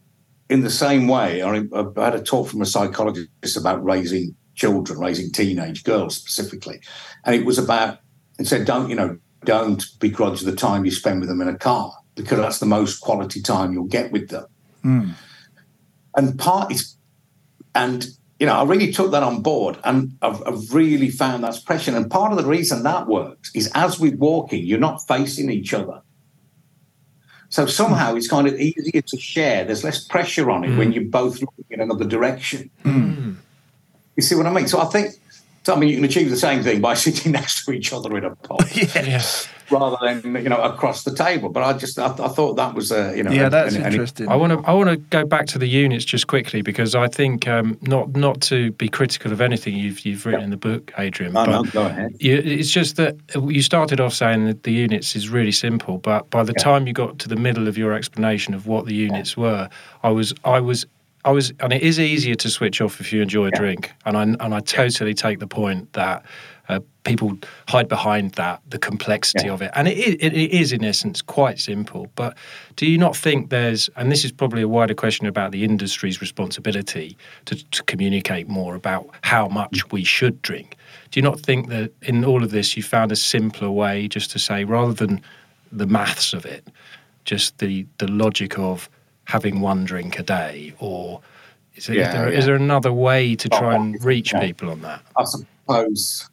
[0.49, 5.31] in the same way, I, had a talk from a psychologist about raising children, raising
[5.31, 6.81] teenage girls specifically,
[7.25, 7.99] and it was about
[8.37, 11.57] and said, don't you know, don't begrudge the time you spend with them in a
[11.57, 14.45] car because that's the most quality time you'll get with them.
[14.83, 15.11] Mm.
[16.15, 16.95] And part is,
[17.73, 18.05] and
[18.39, 21.95] you know, I really took that on board and I've, I've, really found that's pressure.
[21.95, 25.73] And part of the reason that works is as we're walking, you're not facing each
[25.73, 26.01] other.
[27.49, 29.65] So somehow it's kind of easier to share.
[29.65, 30.77] There's less pressure on it mm.
[30.77, 32.71] when you're both looking in another direction.
[32.83, 33.20] Mm.
[34.15, 34.67] You see what I mean?
[34.67, 35.13] So I think,
[35.63, 38.15] so I mean, you can achieve the same thing by sitting next to each other
[38.17, 38.61] in a pub.
[38.73, 39.23] yeah
[39.71, 41.49] rather than you know across the table.
[41.49, 43.85] But I just I, th- I thought that was a you know yeah that's an,
[43.85, 44.27] interesting.
[44.27, 47.07] I want to I want to go back to the units just quickly because I
[47.07, 50.45] think um, not not to be critical of anything you've you've written yeah.
[50.45, 51.33] in the book, Adrian.
[51.33, 52.11] No, no, go ahead.
[52.19, 56.29] You, it's just that you started off saying that the units is really simple, but
[56.29, 56.63] by the yeah.
[56.63, 59.43] time you got to the middle of your explanation of what the units yeah.
[59.43, 59.69] were,
[60.03, 60.85] I was I was
[61.23, 64.17] I was, and it is easier to switch off if you enjoy a drink, and
[64.17, 66.25] I and I totally take the point that
[66.71, 69.53] uh, people hide behind that, the complexity yeah.
[69.53, 69.71] of it.
[69.75, 72.09] And it is, it is, in essence, quite simple.
[72.15, 72.37] But
[72.75, 76.21] do you not think there's, and this is probably a wider question about the industry's
[76.21, 80.77] responsibility to, to communicate more about how much we should drink?
[81.09, 84.31] Do you not think that in all of this you found a simpler way just
[84.31, 85.21] to say, rather than
[85.71, 86.67] the maths of it,
[87.25, 88.89] just the, the logic of
[89.25, 91.21] having one drink a day or
[91.75, 92.39] is, it, yeah, is, there, yeah.
[92.39, 95.01] is there another way to try and reach people on that?
[95.17, 96.29] I suppose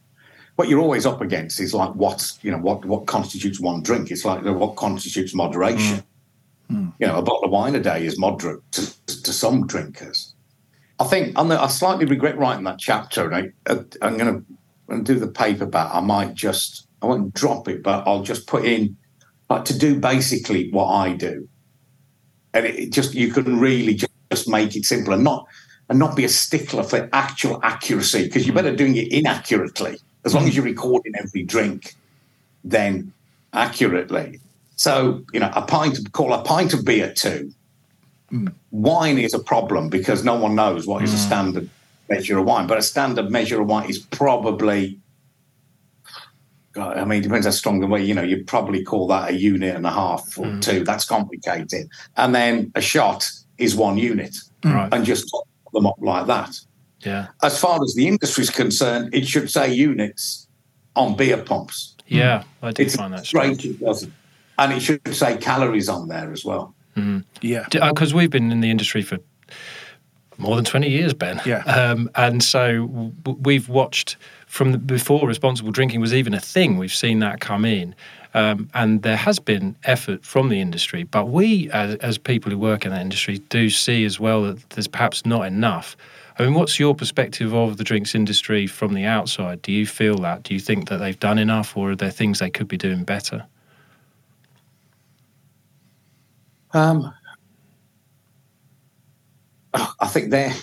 [0.57, 4.11] what you're always up against is like what's you know what what constitutes one drink.
[4.11, 6.03] It's like what constitutes moderation.
[6.69, 6.93] Mm.
[6.99, 10.35] You know, a bottle of wine a day is moderate to, to some drinkers.
[10.99, 14.45] I think on the, I slightly regret writing that chapter, and I, I'm going
[14.91, 15.95] to do the paperback.
[15.95, 18.97] I might just I won't drop it, but I'll just put in
[19.49, 21.49] like to do basically what I do,
[22.59, 25.47] and it, just you can really just, just make it simple and not
[25.89, 30.35] and not be a stickler for actual accuracy because you're better doing it inaccurately as
[30.35, 31.95] long as you're recording every drink,
[32.65, 33.13] then
[33.53, 34.41] accurately.
[34.77, 37.53] So you know, a pint call a pint of beer two.
[38.33, 38.53] Mm.
[38.71, 41.15] Wine is a problem because no one knows what is mm.
[41.15, 41.71] a standard
[42.11, 44.99] measure of wine, but a standard measure of wine is probably
[46.81, 49.35] I mean, it depends how strong the way, you know, you'd probably call that a
[49.35, 50.63] unit and a half or mm.
[50.63, 50.85] two.
[50.85, 51.89] That's complicated.
[52.17, 54.93] And then a shot is one unit right.
[54.93, 56.59] and just top them up like that.
[57.01, 57.29] Yeah.
[57.43, 60.49] As far as the industry is concerned, it should say units
[60.97, 61.97] on beer pumps.
[62.07, 63.65] Yeah, I do it's find that strange.
[63.65, 64.13] It doesn't.
[64.59, 66.75] And it should say calories on there as well.
[66.97, 67.25] Mm.
[67.41, 67.67] Yeah.
[67.71, 69.19] Because uh, we've been in the industry for
[70.39, 71.41] more than 20 years, Ben.
[71.45, 71.63] Yeah.
[71.65, 74.17] Um, and so w- we've watched
[74.49, 77.95] from before responsible drinking was even a thing, we've seen that come in.
[78.35, 82.59] Um, and there has been effort from the industry, but we, as, as, people who
[82.59, 85.97] work in that industry, do see as well that there's perhaps not enough.
[86.39, 89.63] I mean, what's your perspective of the drinks industry from the outside?
[89.63, 90.43] Do you feel that?
[90.45, 93.05] Do you think that they've done enough, or are there things they could be doing
[93.05, 93.45] better?
[96.73, 97.13] Um,
[99.75, 100.55] I think they're,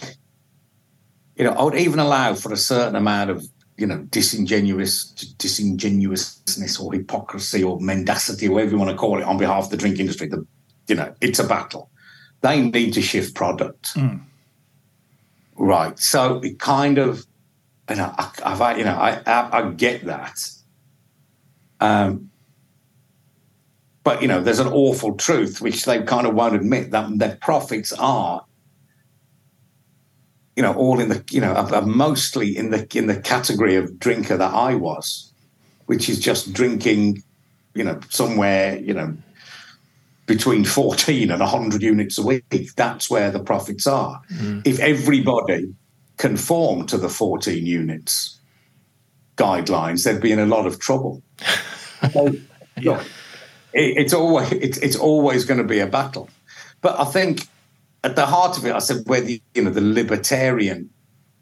[1.35, 6.79] you know, I would even allow for a certain amount of you know, disingenuous, disingenuousness
[6.79, 9.77] or hypocrisy or mendacity, or whatever you want to call it, on behalf of the
[9.77, 10.27] drink industry.
[10.27, 10.45] The,
[10.87, 11.89] you know, it's a battle.
[12.41, 13.95] They need to shift product.
[13.95, 14.21] Mm.
[15.57, 15.97] Right.
[15.99, 17.25] So it kind of,
[17.89, 20.49] you know, I, I've, you know, I, I, I get that.
[21.79, 22.29] Um,
[24.03, 27.37] but you know, there's an awful truth which they kind of won't admit that their
[27.41, 28.44] profits are
[30.55, 31.53] you know, all in the, you know,
[31.85, 35.31] mostly in the in the category of drinker that I was,
[35.85, 37.23] which is just drinking,
[37.73, 39.15] you know, somewhere, you know,
[40.25, 42.45] between 14 and 100 units a week.
[42.75, 44.21] That's where the profits are.
[44.33, 44.65] Mm.
[44.65, 45.73] If everybody
[46.17, 48.39] conformed to the 14 units
[49.35, 51.21] guidelines, they'd be in a lot of trouble.
[52.13, 52.33] so,
[52.79, 53.03] yeah.
[53.73, 56.29] it, it's always it's, it's always going to be a battle.
[56.81, 57.47] But I think
[58.05, 60.91] at the heart of it, I said whether you know the libertarian,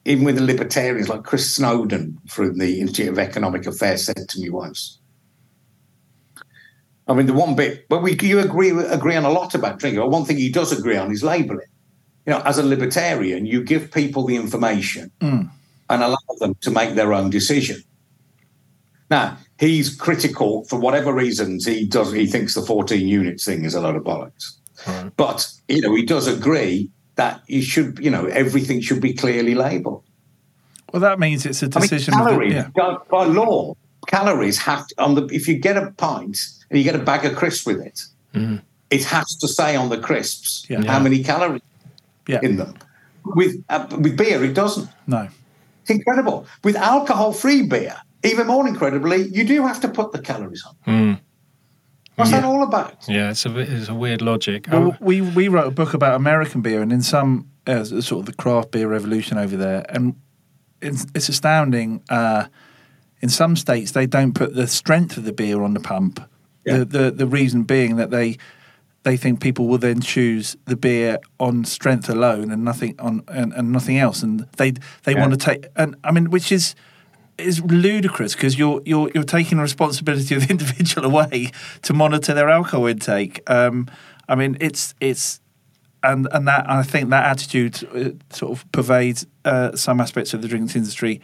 [0.06, 4.40] even with the libertarians like Chris Snowdon from the Institute of Economic Affairs said to
[4.40, 4.98] me once.
[7.06, 10.00] I mean, the one bit, but we you agree agree on a lot about drinking.
[10.00, 11.68] But one thing he does agree on is labelling.
[12.26, 15.50] You know, as a libertarian, you give people the information mm.
[15.90, 17.84] and allow them to make their own decision.
[19.10, 21.66] Now, he's critical for whatever reasons.
[21.66, 22.14] He does.
[22.14, 24.54] He thinks the 14 units thing is a load of bollocks.
[24.88, 25.12] Right.
[25.16, 29.56] But you know, he does agree that you should, you know, everything should be clearly
[29.56, 30.04] labelled.
[30.92, 32.14] Well, that means it's a decision.
[32.14, 32.98] I mean, calories, the, yeah.
[33.10, 33.76] by law,
[34.08, 35.26] calories have to, on the.
[35.28, 36.38] If you get a pint
[36.70, 38.02] and you get a bag of crisps with it,
[38.34, 38.62] mm.
[38.90, 40.84] it has to say on the crisps yeah.
[40.86, 41.62] how many calories
[42.28, 42.40] yeah.
[42.44, 42.76] in them.
[43.26, 44.90] With uh, with beer, it doesn't.
[45.08, 45.30] No,
[45.82, 46.46] it's incredible.
[46.64, 50.76] With alcohol-free beer, even more incredibly, you do have to put the calories on.
[50.86, 51.20] Mm.
[52.16, 52.42] What's yeah.
[52.42, 53.06] that all about?
[53.08, 54.68] Yeah, it's a it's a weird logic.
[54.72, 54.98] Well, oh.
[55.00, 58.34] we we wrote a book about American beer, and in some uh, sort of the
[58.34, 60.16] craft beer revolution over there, and
[60.82, 62.04] it's, it's astounding.
[62.10, 62.46] Uh,
[63.22, 66.20] in some states, they don't put the strength of the beer on the pump.
[66.66, 66.80] Yeah.
[66.80, 68.38] The, the the reason being that they
[69.04, 73.54] they think people will then choose the beer on strength alone and nothing on and,
[73.54, 74.72] and nothing else, and they
[75.04, 75.20] they yeah.
[75.20, 76.76] want to take and I mean, which is
[77.38, 81.52] is ludicrous because you're you're you're taking the responsibility of the individual away
[81.82, 83.42] to monitor their alcohol intake.
[83.50, 83.88] Um,
[84.28, 85.40] I mean, it's it's
[86.04, 90.42] and and that I think that attitude uh, sort of pervades uh, some aspects of
[90.42, 91.22] the drinks industry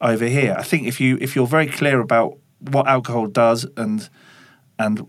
[0.00, 0.56] over here.
[0.58, 4.08] I think if you if you're very clear about what alcohol does and
[4.78, 5.06] and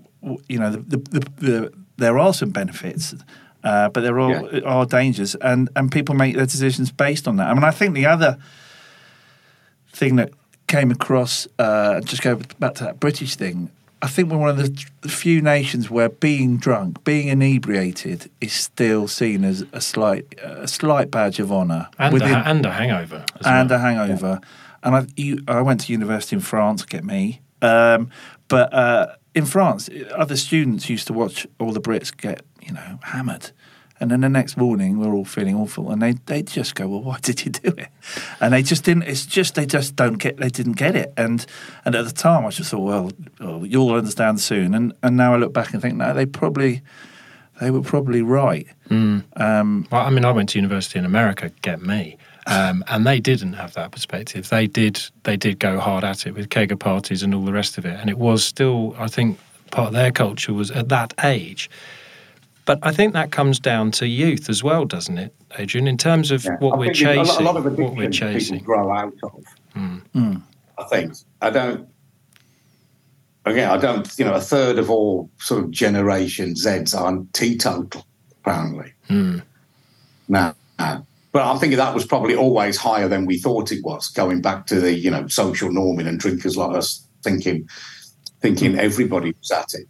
[0.48, 3.16] you know the the, the, the there are some benefits.
[3.64, 4.60] Uh, but there are, yeah.
[4.60, 7.48] are dangers, and, and people make their decisions based on that.
[7.48, 8.38] I mean, I think the other
[9.96, 10.32] thing that
[10.68, 13.72] came across, uh, just go back to that British thing.
[14.02, 14.58] I think we're one of
[15.02, 20.68] the few nations where being drunk, being inebriated, is still seen as a slight, a
[20.68, 23.80] slight badge of honour, and, within, a, and a hangover, and well.
[23.80, 24.42] a hangover.
[24.84, 26.86] And I, you, I went to university in France.
[26.86, 28.12] Get me, um,
[28.48, 33.00] but uh, in France, other students used to watch all the Brits get, you know,
[33.02, 33.52] hammered,
[34.00, 37.02] And then the next morning, we're all feeling awful, and they they just go, "Well,
[37.02, 37.88] why did you do it?"
[38.42, 39.04] And they just didn't.
[39.04, 40.38] It's just they just don't get.
[40.38, 41.14] They didn't get it.
[41.16, 41.46] And
[41.86, 45.34] and at the time, I just thought, "Well, well you'll understand soon." And and now
[45.34, 46.82] I look back and think, no, they probably
[47.62, 48.68] they were probably right.
[49.90, 51.52] Well, I mean, I went to university in America.
[51.62, 52.18] Get me.
[52.48, 54.50] Um, and they didn't have that perspective.
[54.50, 55.02] They did.
[55.24, 57.98] They did go hard at it with kegger parties and all the rest of it.
[58.00, 59.40] And it was still, I think,
[59.72, 61.70] part of their culture was at that age.
[62.66, 65.88] But I think that comes down to youth as well, doesn't it, Adrian?
[65.88, 66.58] In terms of Yeah.
[66.60, 68.60] what I we're think a lot- chasing, A lot of what we're addictions people chasing.
[68.60, 69.44] grow out of.
[69.76, 70.42] Mm.
[70.78, 71.14] I think.
[71.42, 71.88] I don't.
[73.46, 74.12] Again, I don't.
[74.18, 78.06] You know, a third of all sort of Generation Zs are teetotal,
[78.44, 78.92] apparently.
[79.10, 79.44] Mm.
[80.28, 84.08] Now, but I think that was probably always higher than we thought it was.
[84.10, 87.70] Going back to the you know social norming and drinkers like us thinking,
[88.42, 89.88] thinking everybody was at it.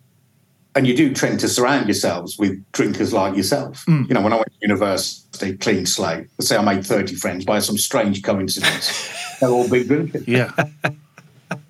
[0.75, 3.83] And you do tend to surround yourselves with drinkers like yourself.
[3.85, 4.03] Hmm.
[4.09, 6.27] You know, when I went to university, clean slate.
[6.37, 9.09] Let's say I made thirty friends by some strange coincidence.
[9.39, 10.27] They're all big drinkers.
[10.27, 10.51] Yeah,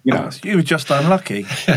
[0.03, 1.45] You know, you were just unlucky.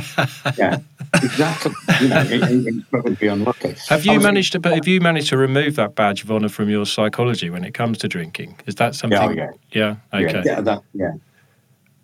[0.59, 0.79] yeah,
[1.15, 1.73] exactly.
[2.01, 3.75] You know, it, it- it's probably unlucky.
[3.89, 4.61] Have you managed to?
[4.61, 7.75] But have you managed to remove that badge of honour from your psychology when it
[7.75, 8.57] comes to drinking?
[8.67, 9.19] Is that oh, something?
[9.19, 9.51] oh, yeah.
[9.73, 9.97] Yeah.
[10.13, 10.43] Yeah, Okay.
[10.47, 11.13] yeah, that, yeah.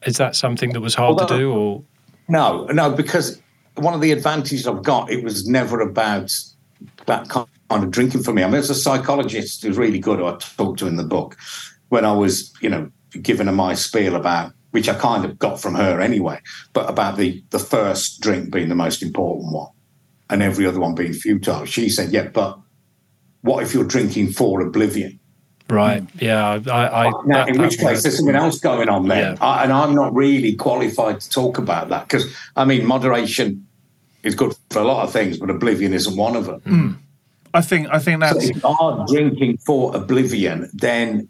[0.07, 1.83] Is that something that was hard to do, or
[2.29, 3.41] No, no, because
[3.77, 6.31] one of the advantages I've got, it was never about
[7.07, 8.43] that kind of drinking for me.
[8.43, 11.37] I mean, as a psychologist who's really good, who I talked to in the book,
[11.89, 12.91] when I was, you know,
[13.23, 16.41] giving her my spiel about, which I kind of got from her anyway,
[16.73, 19.71] but about the the first drink being the most important one,
[20.31, 21.65] and every other one being futile.
[21.65, 22.59] She said, "Yeah, but
[23.43, 25.21] what if you're drinking for oblivion?"
[25.71, 26.05] right?
[26.21, 26.61] Yeah.
[26.67, 27.07] I.
[27.07, 29.33] I Now, that- in which case, there's something else going on there.
[29.33, 29.37] Yeah.
[29.41, 33.64] I, and I'm not really qualified to talk about that because, I mean, moderation
[34.25, 36.61] is good for a lot of things, but oblivion isn't one of them.
[36.61, 36.93] Hmm.
[37.53, 41.29] I think I think So that's if you are drinking for oblivion, then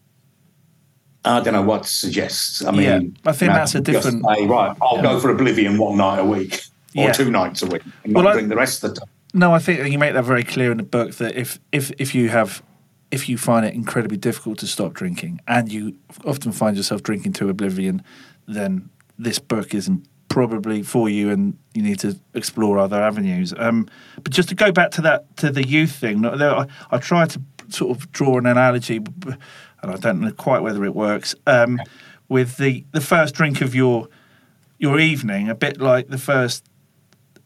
[1.24, 2.64] I don't know what to suggest.
[2.64, 5.30] I mean, Yeah, I think you know, that's a different- say, right, I'll go for
[5.30, 6.62] oblivion one night a week
[6.96, 7.12] or Yeah.
[7.12, 9.08] two nights a week and Well, not I- drink the rest of the time.
[9.34, 12.14] No, I think you make that very clear in the book that if if if
[12.14, 12.62] you have
[13.10, 17.32] if you find it incredibly difficult to stop drinking and you often find yourself drinking
[17.34, 18.02] to oblivion,
[18.46, 18.88] then
[19.18, 23.54] this book isn't probably for you and you need to explore other avenues.
[23.56, 27.24] Um, but just to go back to that to the youth thing, I, I try
[27.24, 29.38] to sort of draw an analogy, and
[29.80, 31.36] I don't know quite whether it works.
[31.46, 31.80] Um,
[32.28, 34.08] with the the first drink of your
[34.76, 36.64] your evening, a bit like the first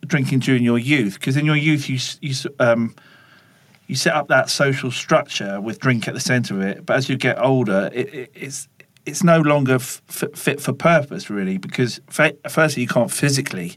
[0.06, 2.94] drinking during your youth because in your youth you you um
[3.86, 7.08] you set up that social structure with drink at the center of it but as
[7.08, 8.68] you get older it, it, it's
[9.08, 10.02] it's no longer f-
[10.34, 13.76] fit for purpose really because fa- firstly you can't physically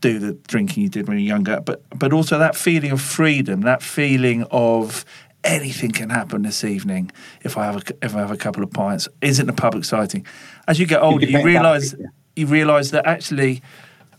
[0.00, 3.62] do the drinking you did when you're younger but but also that feeling of freedom
[3.62, 5.04] that feeling of
[5.42, 7.10] anything can happen this evening
[7.42, 10.24] if I have a, if I have a couple of pints isn't the pub exciting
[10.68, 11.94] as you get older you realize
[12.36, 13.62] you realize that actually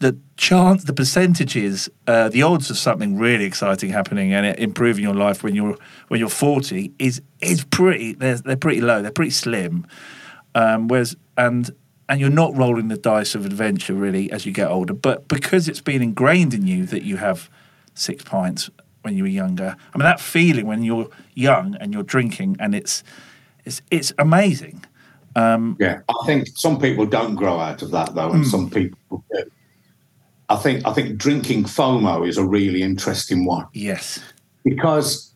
[0.01, 5.13] the chance, the percentages, uh, the odds of something really exciting happening and improving your
[5.13, 5.77] life when you're
[6.07, 8.13] when you're forty is is pretty.
[8.13, 9.01] They're they're pretty low.
[9.01, 9.85] They're pretty slim.
[10.55, 11.69] Um, whereas and
[12.09, 14.93] and you're not rolling the dice of adventure really as you get older.
[14.93, 17.49] But because it's been ingrained in you that you have
[17.93, 18.71] six pints
[19.03, 19.77] when you were younger.
[19.93, 23.03] I mean that feeling when you're young and you're drinking and it's
[23.65, 24.83] it's it's amazing.
[25.35, 29.43] Yeah, I think some people don't grow out of that though, and some people do.
[30.51, 34.19] I think I think drinking FOMO is a really interesting one Yes.
[34.63, 35.33] because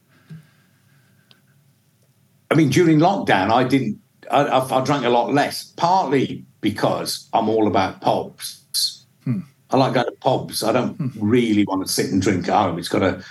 [2.52, 4.00] I mean during lockdown I didn't
[4.30, 9.06] I, I, I drank a lot less, partly because I'm all about pubs.
[9.24, 9.42] Hmm.
[9.70, 10.64] I like going to pubs.
[10.64, 11.10] I don't hmm.
[11.20, 12.80] really want to sit and drink at home.
[12.80, 13.24] It's got a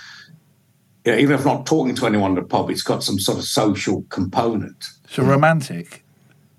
[1.05, 3.37] yeah, even if I'm not talking to anyone at a pub, it's got some sort
[3.37, 4.85] of social component.
[5.07, 6.04] So romantic.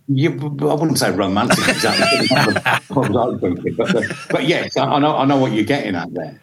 [0.09, 2.29] But I wouldn't say romantic exactly.
[2.29, 6.15] Pubs aren't drinking, but, the, but yes, I know I know what you're getting at
[6.15, 6.41] there.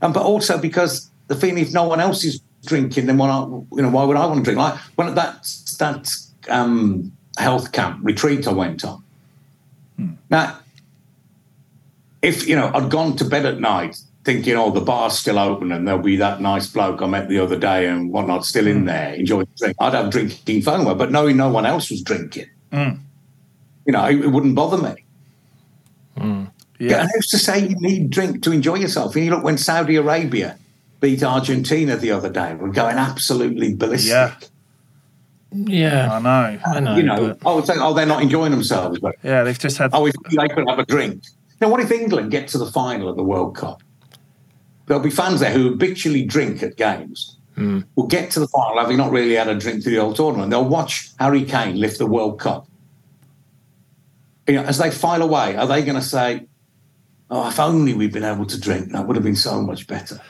[0.00, 3.48] And but also because the thing, if no one else is drinking, then why not,
[3.72, 4.58] you know why would I want to drink?
[4.58, 5.46] Like when at that
[5.78, 6.10] that
[6.48, 9.02] um, health camp retreat I went on.
[9.96, 10.10] Hmm.
[10.30, 10.58] Now,
[12.22, 15.72] if you know I'd gone to bed at night thinking, oh, the bar's still open
[15.72, 18.80] and there'll be that nice bloke I met the other day and whatnot still in
[18.80, 18.86] hmm.
[18.86, 20.96] there enjoying the drink, I'd have drinking FOMO.
[20.96, 22.90] But knowing no one else was drinking, hmm.
[23.86, 24.94] You know, it, it wouldn't bother me.
[26.78, 27.02] Yeah.
[27.02, 29.14] And who's to say you need drink to enjoy yourself?
[29.14, 30.58] And you look when Saudi Arabia
[31.00, 34.10] beat Argentina the other day, we're going absolutely ballistic.
[34.10, 34.34] Yeah.
[35.54, 36.58] Yeah, I know.
[36.64, 36.96] I know.
[36.96, 38.98] You know, but- I would say, oh, they're not enjoying themselves.
[38.98, 39.90] But Yeah, they've just had.
[39.92, 41.22] oh, if they could have a drink.
[41.60, 43.82] Now, what if England get to the final of the World Cup?
[44.86, 47.84] There'll be fans there who habitually drink at games, Mm.
[47.96, 50.50] will get to the final having not really had a drink through the whole tournament.
[50.50, 52.66] They'll watch Harry Kane lift the World Cup.
[54.46, 56.46] You know, as they file away, are they going to say,
[57.30, 60.20] "Oh, if only we'd been able to drink, that would have been so much better."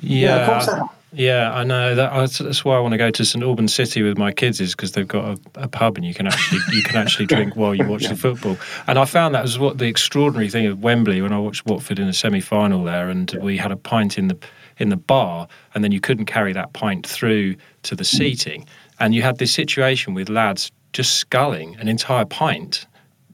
[0.00, 0.90] Yeah, of course they are.
[1.12, 1.94] yeah, I know.
[1.94, 4.60] That, that's, that's why I want to go to St Albans City with my kids,
[4.60, 7.56] is because they've got a, a pub and you can actually you can actually drink
[7.56, 8.56] while you watch the football.
[8.86, 11.98] And I found that was what the extraordinary thing of Wembley when I watched Watford
[11.98, 14.38] in a semi final there, and we had a pint in the
[14.78, 18.06] in the bar, and then you couldn't carry that pint through to the mm.
[18.06, 18.66] seating,
[19.00, 22.86] and you had this situation with lads just sculling an entire pint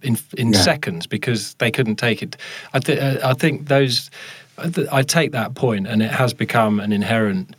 [0.02, 0.60] in in Yeah.
[0.60, 2.36] seconds because they couldn't take it.
[2.74, 4.10] I, th- uh, I think those.
[4.58, 7.54] I th- I take that point, and it has become an inherent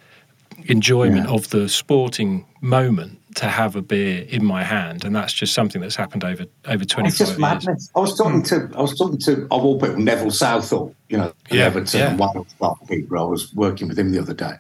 [0.66, 1.34] enjoyment Yeah.
[1.36, 5.82] of the sporting moment to have a beer in my hand, and that's just something
[5.82, 7.40] that's happened over over twenty five years.
[7.40, 7.90] madness.
[7.96, 11.32] I was talking to I was talking to of all people Neville Southall, you know,
[11.50, 12.10] the Yeah, Everton yeah.
[12.10, 13.18] and Wales goalkeeper.
[13.18, 14.56] I was working with him the other day,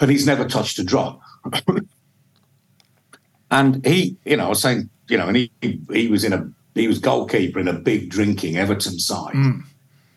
[0.00, 1.20] and he's never touched a drop.
[3.50, 5.50] and he, you know, I was saying, you know, and he
[5.90, 9.34] he was in a he was goalkeeper in a big drinking Everton side,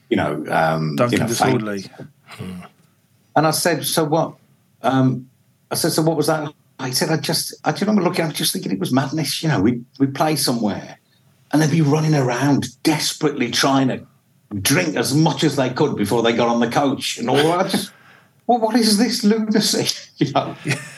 [0.09, 1.85] you know, um, you Duncan know, Disorderly.
[3.35, 4.35] and I said, so what?
[4.81, 5.29] Um,
[5.71, 6.53] I said, so what was that?
[6.79, 9.41] I said, I just, I do remember looking, I was just thinking it was madness.
[9.41, 10.99] You know, we we play somewhere,
[11.51, 14.05] and they'd be running around desperately trying to
[14.61, 17.71] drink as much as they could before they got on the coach and all that.
[17.71, 17.91] Just,
[18.47, 19.87] well, what is this lunacy?
[20.17, 20.55] You know,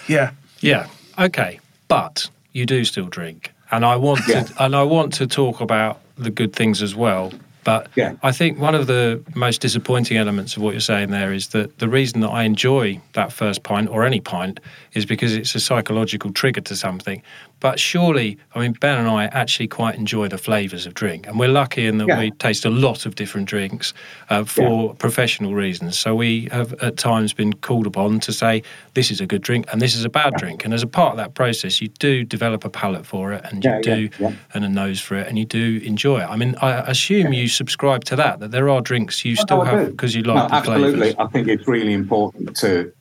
[0.10, 0.32] Yeah.
[0.60, 0.88] Yeah.
[1.18, 1.60] Okay.
[1.88, 4.44] But you do still drink, and I want Yeah.
[4.44, 7.32] to, and I want to talk about the good things as well.
[7.64, 8.14] But Yeah.
[8.22, 11.80] I think one of the most disappointing elements of what you're saying there is that
[11.80, 14.60] the reason that I enjoy that first pint or any pint
[14.94, 17.24] is because it's a psychological trigger to something.
[17.62, 21.40] But surely, I mean, Ben and I actually quite enjoy the flavours of drink, and
[21.40, 22.20] we're lucky in that Yeah.
[22.20, 23.94] we taste a lot of different drinks
[24.30, 25.98] uh, for professional reasons.
[25.98, 28.62] So we have at times been called upon to say
[28.94, 30.66] this is a good drink and this is a bad drink.
[30.66, 33.64] And as a part of that process, you do develop a palate for it, and
[33.64, 34.32] you Yeah, do yeah, yeah.
[34.54, 36.26] and a nose for it, and you do enjoy it.
[36.30, 39.64] I mean, I assume you subscribe to that that there are drinks you still No,
[39.64, 40.68] have because you No, like the flavors.
[40.68, 41.00] absolutely.
[41.14, 41.16] flavours.
[41.20, 42.92] I think it's really important to.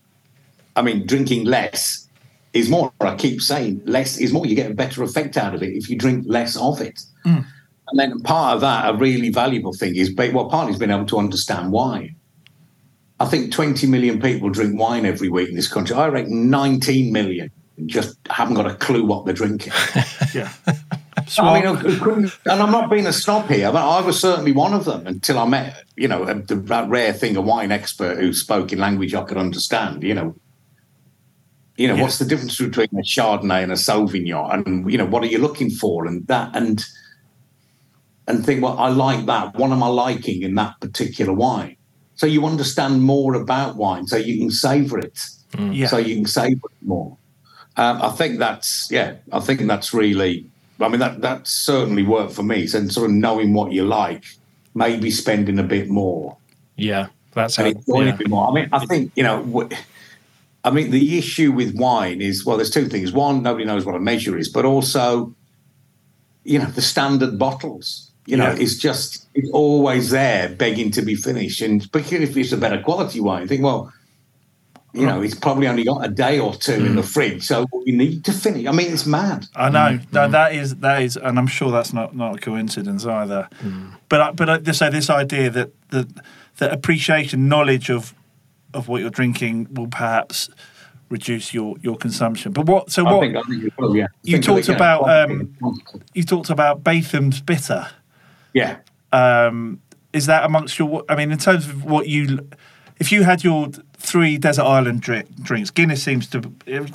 [0.76, 2.03] I mean, drinking less
[2.54, 2.92] is more.
[3.00, 4.46] I keep saying less is more.
[4.46, 7.00] You get a better effect out of it if you drink less of it.
[7.24, 7.40] Hmm.
[7.88, 10.90] And then part of that, a really valuable thing is, be- well, partly is being
[10.90, 12.14] able to understand why.
[13.20, 15.94] I think 20 million people drink wine every week in this country.
[15.94, 17.50] I reckon 19 million
[17.86, 19.72] just haven't got a clue what they're drinking.
[20.34, 20.52] Yeah.
[21.38, 24.50] I mean, I couldn't, and I'm not being a snob here, but I was certainly
[24.50, 28.18] one of them until I met, you know, the, that rare thing, a wine expert
[28.18, 30.02] who spoke in language I could understand.
[30.02, 30.36] You know,
[31.76, 32.02] you know, Yeah.
[32.02, 35.38] what's the difference between a Chardonnay and a Sauvignon, and you know, what are you
[35.38, 36.84] looking for, and that, and
[38.26, 39.54] and think, well, I like that.
[39.56, 41.76] What am I liking in that particular wine?
[42.14, 45.18] So you understand more about wine, so you can savor it
[45.58, 45.86] yeah.
[45.86, 47.16] so you can savor it more.
[47.76, 49.14] Um, I think that's yeah.
[49.32, 50.46] I think that's really.
[50.80, 52.66] I mean that that certainly worked for me.
[52.66, 54.24] So sort of knowing what you like,
[54.74, 56.36] maybe spending a bit more
[56.76, 57.66] Yeah, that's how.
[57.66, 58.14] enjoying yeah.
[58.14, 58.48] a bit more.
[58.48, 59.42] I mean, I think you know.
[59.42, 59.72] wh-
[60.64, 63.12] I mean, the issue with wine is well, there's two things.
[63.12, 65.34] One, nobody knows what a measure is, but also,
[66.44, 68.10] you know, the standard bottles.
[68.26, 68.62] You know, Yeah.
[68.62, 71.60] it's just it's always there, begging to be finished.
[71.60, 73.92] And particularly if it's a better quality wine, you think, well,
[74.94, 77.12] you know, it's probably only got a day or two in the mm.
[77.12, 78.64] fridge, so we need to finish.
[78.66, 79.46] I mean, it's mad.
[79.56, 79.98] I know.
[79.98, 80.12] Mm.
[80.12, 83.48] No, that is that is, and I'm sure that's not not a coincidence either.
[83.62, 83.96] Mm.
[84.08, 86.06] But I- but I, so this idea that that
[86.58, 88.14] that appreciation, knowledge of
[88.74, 90.48] of what you're drinking will perhaps
[91.10, 92.52] reduce your your consumption.
[92.52, 92.90] But what?
[92.90, 93.20] So I what?
[93.20, 94.06] think, I think it will, yeah.
[94.22, 95.54] You think, talked know, about, um,
[96.14, 97.88] you talked about Batham's bitter.
[98.52, 98.78] yeah.
[99.12, 99.80] Um,
[100.12, 101.04] is that amongst your?
[101.08, 102.48] I mean, in terms of what you,
[102.98, 106.40] if you had your three desert island drink, drinks, Guinness seems to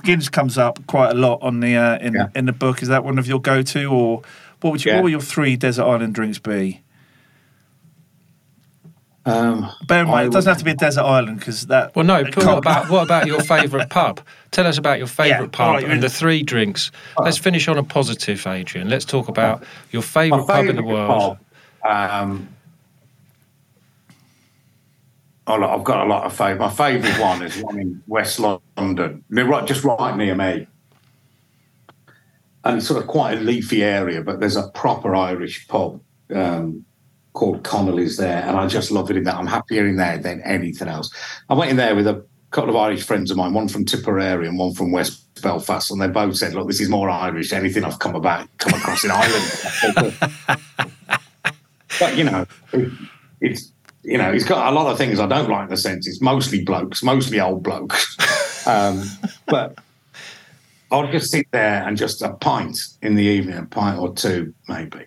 [0.03, 2.27] Guinness comes up quite a lot on the uh, in Yeah.
[2.35, 2.81] in the book.
[2.81, 4.21] Is that one of your go to, or
[4.61, 4.91] what would you?
[4.91, 4.97] Yeah.
[4.97, 6.81] What would your three desert island drinks be?
[9.29, 11.67] Um, Bear in I mind, it doesn't would- have to be a desert island because
[11.67, 11.95] that.
[11.95, 12.23] Well, no.
[12.23, 14.21] But what about what about your favourite pub?
[14.51, 16.91] Tell us about your favourite Yeah, pub right, and in- the three drinks.
[17.19, 18.89] Let's finish on a positive, Adrian.
[18.89, 21.37] Let's talk about your favourite pub in the world.
[21.83, 22.49] pub, Um,
[25.47, 26.59] oh, look, I've got a lot of favourite.
[26.59, 30.67] My favourite one is one in West London, They're right, just right near me.
[32.63, 36.01] And it's sort of quite a leafy area, but there's a proper Irish pub
[36.35, 36.85] um,
[37.39, 39.33] called Connolly's there, and I just love it in there.
[39.33, 41.09] I'm happier in there than anything else.
[41.49, 44.45] I went in there with a couple of Irish friends of mine, one from Tipperary
[44.45, 47.59] and one from West Belfast, and they both said, "Look, this is more Irish than
[47.59, 50.17] anything I've come about come across in Ireland."
[51.99, 52.45] but you know,
[53.39, 53.71] it's
[54.03, 55.63] you know, it's got a lot of things I don't like.
[55.63, 58.17] In the sense, it's mostly blokes, mostly old blokes.
[58.67, 59.01] Um,
[59.47, 59.77] but
[60.91, 64.53] I'll just sit there and just a pint in the evening, a pint or two
[64.67, 65.05] maybe.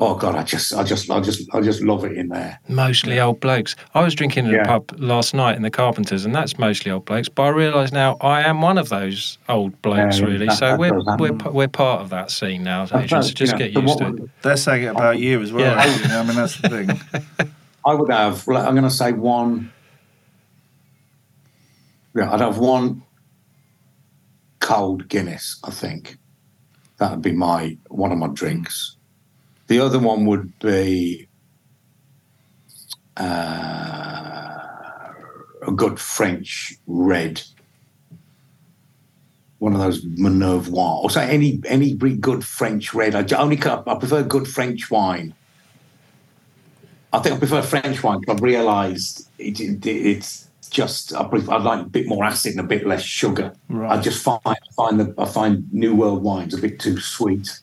[0.00, 2.58] Oh God, I just, I just, I just, I just love it in there.
[2.68, 3.76] Mostly old blokes.
[3.94, 4.62] I was drinking in Yeah.
[4.62, 7.28] a pub last night in the Carpenters, and that's mostly old blokes.
[7.28, 10.46] But I realise now I am one of those old blokes, Yeah, really.
[10.46, 13.08] that- So that we're we're we're part of that scene now, Adrian.
[13.08, 14.30] So You just know, get used what- to it.
[14.42, 15.64] They're saying it about you as well.
[15.64, 15.84] Yeah.
[15.94, 16.10] Adrian.
[16.10, 17.50] I mean, that's the thing.
[17.86, 18.46] I would have.
[18.48, 19.70] like, I'm going to say one.
[22.16, 23.02] Yeah, I'd have one
[24.60, 25.60] cold Guinness.
[25.64, 26.18] I think
[26.98, 28.96] that would be my one of my drinks.
[29.66, 31.28] The other one would be
[33.16, 33.22] uh,
[35.66, 37.42] a good French red.
[39.58, 43.14] One of those Minerve wine, or say any any good French red.
[43.14, 45.34] I only I prefer good French wine.
[47.12, 51.52] I think I prefer French wine because I've realised it, it, it's just I prefer,
[51.52, 53.54] I like a bit more acid and a bit less sugar.
[53.68, 53.96] Right.
[53.96, 57.60] I just find find the I find New World wines a bit too sweet.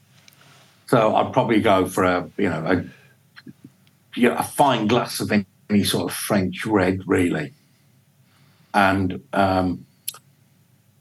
[0.91, 5.31] So I'd probably go for a you know a you know, a fine glass of
[5.31, 7.53] any, any sort of French red really.
[8.73, 9.85] And um,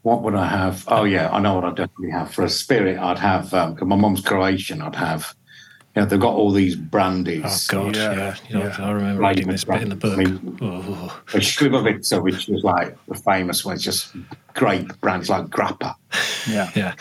[0.03, 0.85] what would I have?
[0.87, 2.99] Oh yeah, I know what I'd definitely have for a spirit.
[2.99, 4.81] I'd have because my mum's Croatian.
[4.81, 5.35] I'd have
[5.93, 7.43] you know they've got all these brandies.
[7.69, 8.35] Oh God, Yeah, yeah.
[8.47, 8.75] You know, yeah.
[8.79, 10.13] I remember Like reading this bit in the book.
[10.17, 11.21] I mean- Oh.
[11.33, 14.15] a Slivovica, which was like the famous one, it's just
[14.53, 15.95] grape brands like grappa.
[16.49, 16.69] Yeah.
[16.75, 16.93] Yeah,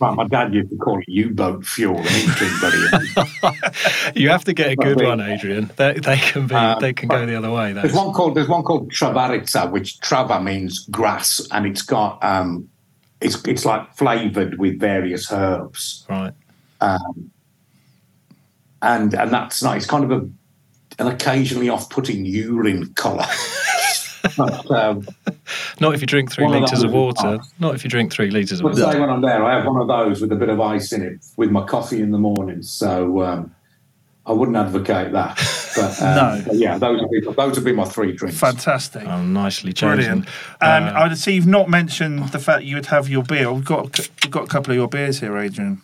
[0.00, 3.50] Like my dad used to call it U-boat fuel, and he drink bloody.
[4.20, 5.70] you have to get a good one, Adrian.
[5.76, 7.72] They, they can be, Um, they can go the other way.
[7.72, 12.68] There's one called there's one called Travarica, which trava means grass, and it's got um,
[13.20, 16.34] it's it's like flavored with various herbs, Right.
[16.80, 17.20] and
[19.14, 19.82] and that's nice.
[19.82, 20.28] It's kind of a
[20.98, 23.26] an occasionally off-putting urine colour.
[24.36, 25.06] but um,
[25.80, 27.34] Not if you drink three One of litres of water.
[27.40, 28.92] is Not if you drink three litres of But water.
[28.92, 31.02] say when I'm there, I have one of those with a bit of ice in
[31.02, 32.62] it with my coffee in the morning.
[32.62, 33.54] So um,
[34.24, 35.36] I wouldn't advocate that.
[35.76, 36.42] But, um, No.
[36.46, 38.38] but yeah, those would be those would be my three drinks.
[38.38, 39.06] Fantastic.
[39.06, 39.96] Oh, nicely chosen.
[39.96, 40.28] Brilliant.
[40.60, 43.52] And Uh, I see you've not mentioned the fact you would have your beer.
[43.52, 45.82] We've got we've got a couple of your beers here, Adrian.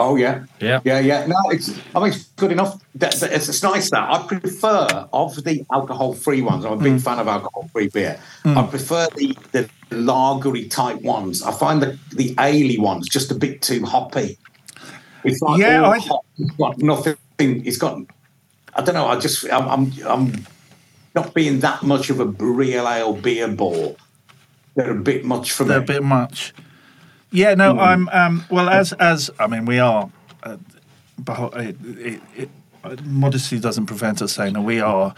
[0.00, 0.80] Oh yeah, yeah.
[0.84, 1.26] yeah, yeah.
[1.26, 2.82] No, it's I mean it's good enough.
[2.98, 6.64] It's, it's nice that I prefer of the alcohol-free ones.
[6.64, 7.02] I'm a big mm.
[7.02, 8.18] fan of alcohol-free beer.
[8.44, 8.56] Mm.
[8.56, 11.42] I prefer the the lagery type ones.
[11.42, 14.38] I find the the ale ones just a bit too hoppy.
[15.22, 16.24] It's like Yeah, I- hop.
[16.38, 17.16] It's got nothing.
[17.38, 18.00] It's got.
[18.74, 19.06] I don't know.
[19.06, 20.46] I just I'm I'm, I'm
[21.14, 23.98] not being that much of a real ale beer ball.
[24.76, 25.70] They're a bit much for me.
[25.70, 26.54] They're a bit much.
[27.32, 28.08] Yeah, no, I'm.
[28.08, 30.10] Um, well, as as I mean, we are.
[30.42, 30.56] Uh,
[31.54, 35.14] it, it, it, modesty doesn't prevent us saying that we are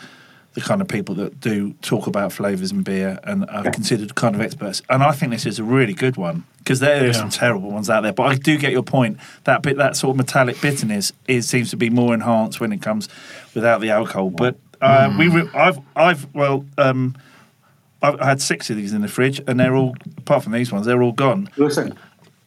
[0.54, 4.34] the kind of people that do talk about flavors and beer and are considered kind
[4.34, 4.82] of experts.
[4.90, 7.88] And I think this is a really good one because there are some terrible ones
[7.88, 8.12] out there.
[8.12, 9.18] But I do get your point.
[9.44, 12.82] That bit, that sort of metallic bitterness, is seems to be more enhanced when it
[12.82, 13.08] comes
[13.54, 14.30] without the alcohol.
[14.30, 16.66] But uh, we, re- I've, I've, well.
[16.76, 17.16] Um,
[18.03, 20.86] I had six of these in the fridge, and they're all, apart from these ones,
[20.86, 21.48] they're all gone.
[21.57, 21.96] Listen,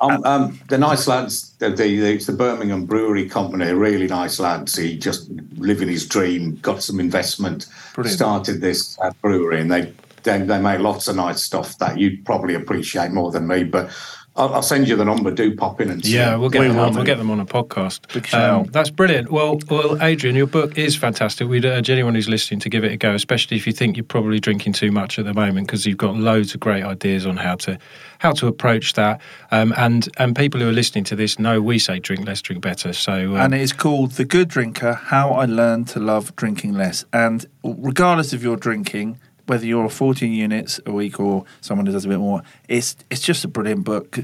[0.02, 4.40] um, um, the nice lads, the, the, the, it's the Birmingham Brewery Company, really nice
[4.40, 4.76] lads.
[4.76, 8.18] He just living his dream, got some investment, Brilliant.
[8.18, 9.94] started this uh, brewery, and they,
[10.24, 13.64] they they make lots of nice stuff that you'd probably appreciate more than me.
[13.64, 13.90] But
[14.38, 15.32] I'll, I'll send you the number.
[15.32, 16.16] Do pop in and see.
[16.16, 16.94] Yeah, we'll get We them on.
[16.94, 18.34] We'll get them on a podcast.
[18.34, 19.32] Um, that's brilliant.
[19.32, 21.48] Well, well, Adrian, your book is fantastic.
[21.48, 24.04] We'd urge anyone who's listening to give it a go, especially if you think you're
[24.04, 27.38] probably drinking too much at the moment, because you've got loads of great ideas on
[27.38, 27.78] how to
[28.20, 29.22] how to approach that.
[29.52, 32.62] Um, and and people who are listening to this know we say drink less, drink
[32.62, 32.92] better.
[32.92, 36.74] So um, And it is called The Good Drinker How I Learned to Love Drinking
[36.74, 37.06] Less.
[37.14, 39.18] And regardless of your drinking,
[39.48, 43.22] whether you're 14 units a week or someone who does a bit more, it's, it's
[43.22, 44.20] just a brilliant book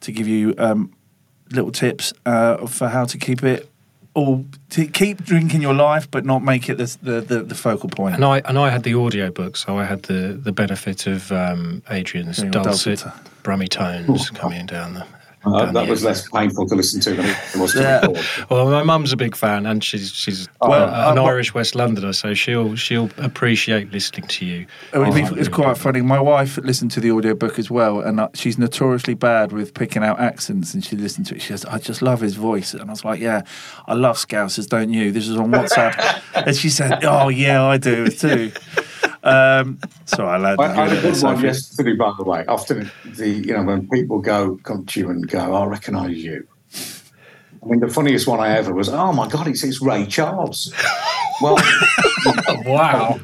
[0.00, 0.92] to give you um,
[1.52, 3.70] little tips uh, for how to keep it.
[4.14, 7.90] Or to keep drinking your life, but not make it the the, the, the focal
[7.90, 8.14] point.
[8.14, 11.30] And I and I had the audio book, so I had the, the benefit of
[11.30, 13.12] um, Adrian's dulcet, dulcet.
[13.42, 15.06] brummy tones coming down the.
[15.46, 18.00] Uh, that was less painful to listen to than it was to Yeah.
[18.06, 18.24] record.
[18.50, 21.74] Well, my mum's a big fan, and she's she's Well, uh, an uh, Irish West
[21.74, 24.66] Londoner, so she'll she'll appreciate listening to you.
[24.92, 26.00] I mean, Oh, it's, it's quite funny.
[26.02, 30.02] My wife listened to the audiobook as well, and uh, she's notoriously bad with picking
[30.02, 30.74] out accents.
[30.74, 31.42] And she listened to it.
[31.42, 33.42] She says, "I just love his voice." And I was like, "Yeah,
[33.86, 35.94] I love Scousers, don't you?" This is on WhatsApp,
[36.46, 38.50] and she said, "Oh yeah, I do too."
[39.22, 40.60] Um, sorry, lad.
[40.60, 42.44] I, I had a good one yesterday, by the way.
[42.46, 46.46] Often, the you know when people go come to you and go, "I recognise you."
[47.62, 50.72] I mean, the funniest one I ever was, "Oh my God, it's, it's Ray Charles."
[51.42, 51.56] Well,
[52.64, 53.20] wow.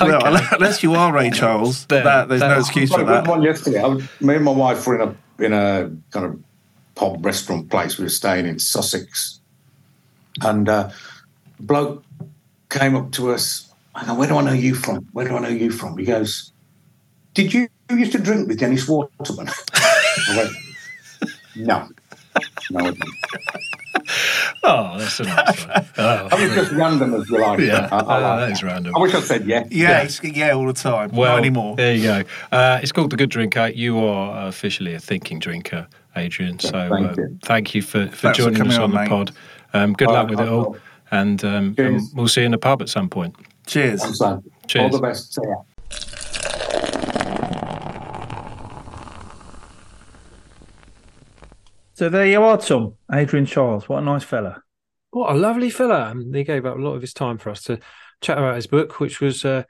[0.00, 3.26] Well, unless you are Ray Charles, There- that, there's no excuse for that.
[3.26, 3.80] one yesterday.
[3.82, 6.40] I was, me and my wife were in a in a kind of
[6.94, 7.96] pub restaurant place.
[7.98, 9.40] We were staying in Sussex,
[10.42, 10.90] and uh,
[11.58, 12.04] a bloke
[12.68, 13.72] came up to us.
[13.94, 15.06] I go, "Where do I know you from?
[15.12, 16.52] Where do I know you from?" He goes,
[17.34, 20.50] "Did you used to drink with Dennis Waterman?" I went,
[21.56, 21.88] "No,
[22.70, 23.02] no, I didn't."
[24.62, 25.86] Oh, that's a nice one.
[25.98, 27.60] Oh, I was just random as you like.
[27.60, 28.94] yeah, I, I, oh, like that is random.
[28.96, 29.66] I wish I said yeah.
[29.70, 31.10] Yeah, it's, yeah, all the time.
[31.12, 31.76] Well, Not anymore.
[31.76, 32.22] there you go.
[32.52, 33.68] Uh, it's called The Good Drinker.
[33.68, 35.86] You are officially a thinking drinker,
[36.16, 36.58] Adrian.
[36.58, 37.38] So thank uh, you.
[37.42, 39.32] thank you for, for Thanks for joining coming us on, on, the pod.
[39.72, 40.76] Um, good All luck right, with it all.
[41.10, 42.02] And um, Cheers.
[42.02, 43.34] um, we'll see you in the pub at some point.
[43.66, 44.20] Cheers.
[44.20, 44.28] I'm.
[44.28, 44.92] All Cheers.
[44.92, 45.34] the best.
[45.34, 45.56] See ya.
[52.00, 52.94] So there you are, Tom.
[53.12, 53.86] Adrian Chiles.
[53.86, 54.62] What a nice fella.
[55.10, 56.08] What a lovely fella!
[56.08, 57.78] And he gave up a lot of his time for us to
[58.22, 59.64] chat about his book, which was uh,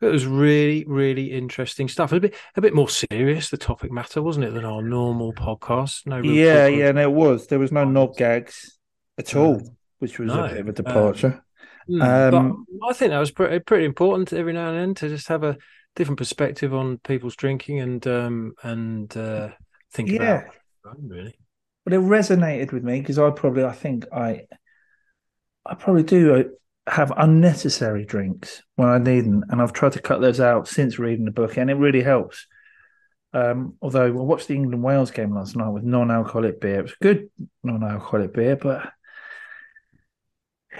[0.00, 2.10] it was really, really interesting stuff.
[2.10, 6.06] A bit, a bit more serious, the topic matter, wasn't it, than our normal podcast?
[6.06, 7.46] No, Yeah, yeah, and it was.
[7.46, 8.80] There was no knob gags
[9.16, 9.44] at No.
[9.44, 10.44] all, which was No.
[10.44, 11.44] a bit of a departure.
[11.88, 15.08] Mm, Um, but I think that was pretty, pretty important every now and then to
[15.08, 15.56] just have a
[15.94, 19.50] different perspective on people's drinking and um and uh,
[19.92, 20.48] think Yeah.
[20.82, 21.38] about it, really.
[21.86, 24.42] But it resonated with me because I probably, I think I,
[25.64, 30.02] I probably do uh, have unnecessary drinks when I need them, and I've tried to
[30.02, 32.48] cut those out since reading the book, and it really helps.
[33.32, 36.80] Um, although I watched the England Wales game last night with non-alcoholic beer.
[36.80, 37.30] It was good
[37.62, 38.92] non-alcoholic beer, but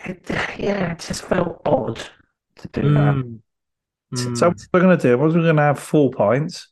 [0.05, 0.25] it,
[0.59, 2.01] yeah, it just felt odd
[2.57, 3.15] to do that.
[3.15, 3.41] Mm.
[4.15, 4.37] So Mm.
[4.37, 5.13] so what we're going to do?
[5.13, 6.69] I wasn't going to have four pints.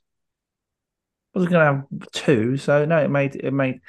[1.34, 2.56] I wasn't going to have two.
[2.56, 3.80] So no, it made it made.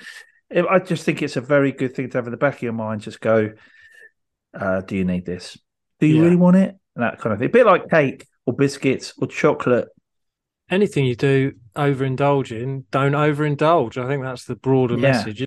[0.51, 2.73] I just think it's a very good thing to have in the back of your
[2.73, 3.01] mind.
[3.01, 3.51] Just go.
[4.53, 5.57] Uh, do you need this?
[5.99, 6.21] Do you Yeah.
[6.23, 6.75] really want it?
[6.95, 7.47] And that kind of thing.
[7.47, 9.87] A bit like cake or biscuits or chocolate.
[10.71, 14.03] anything you do overindulge in, don't overindulge.
[14.03, 15.11] I think that's the broader Yeah.
[15.11, 15.41] message.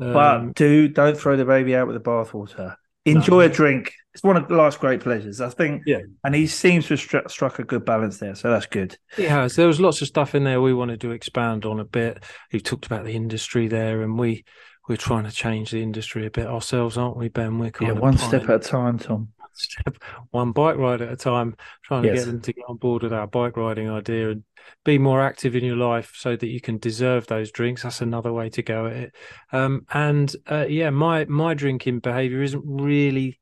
[0.00, 2.76] Um, but do don't throw the baby out with the bathwater.
[3.04, 3.40] Enjoy No.
[3.40, 3.92] a drink.
[4.14, 5.82] It's one of life's great pleasures, I think.
[5.86, 6.00] Yeah.
[6.22, 8.96] And he seems to have struck, struck a good balance there, so that's good.
[9.16, 9.56] It has.
[9.56, 12.22] There was lots of stuff in there we wanted to expand on a bit.
[12.50, 14.44] You talked about the industry there, and we
[14.88, 17.58] we're trying to change the industry a bit ourselves, aren't we, Ben?
[17.58, 19.28] We're kind Yeah, of one step at a time, Tom.
[19.38, 19.96] One step,
[20.30, 22.24] one bike ride at a time, trying to Yes.
[22.24, 24.42] get them to get on board with our bike riding idea and
[24.84, 27.82] be more active in your life so that you can deserve those drinks.
[27.84, 29.14] That's another way to go at it.
[29.52, 33.38] Um, and uh, yeah, my my drinking behaviour isn't really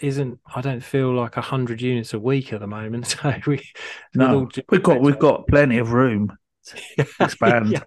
[0.00, 3.16] isn't I don't feel like a hundred units a week at the moment.
[3.20, 3.62] So we
[4.14, 6.36] no, just, we've got we've got plenty of room
[6.66, 7.68] to expand.
[7.68, 7.82] Yeah.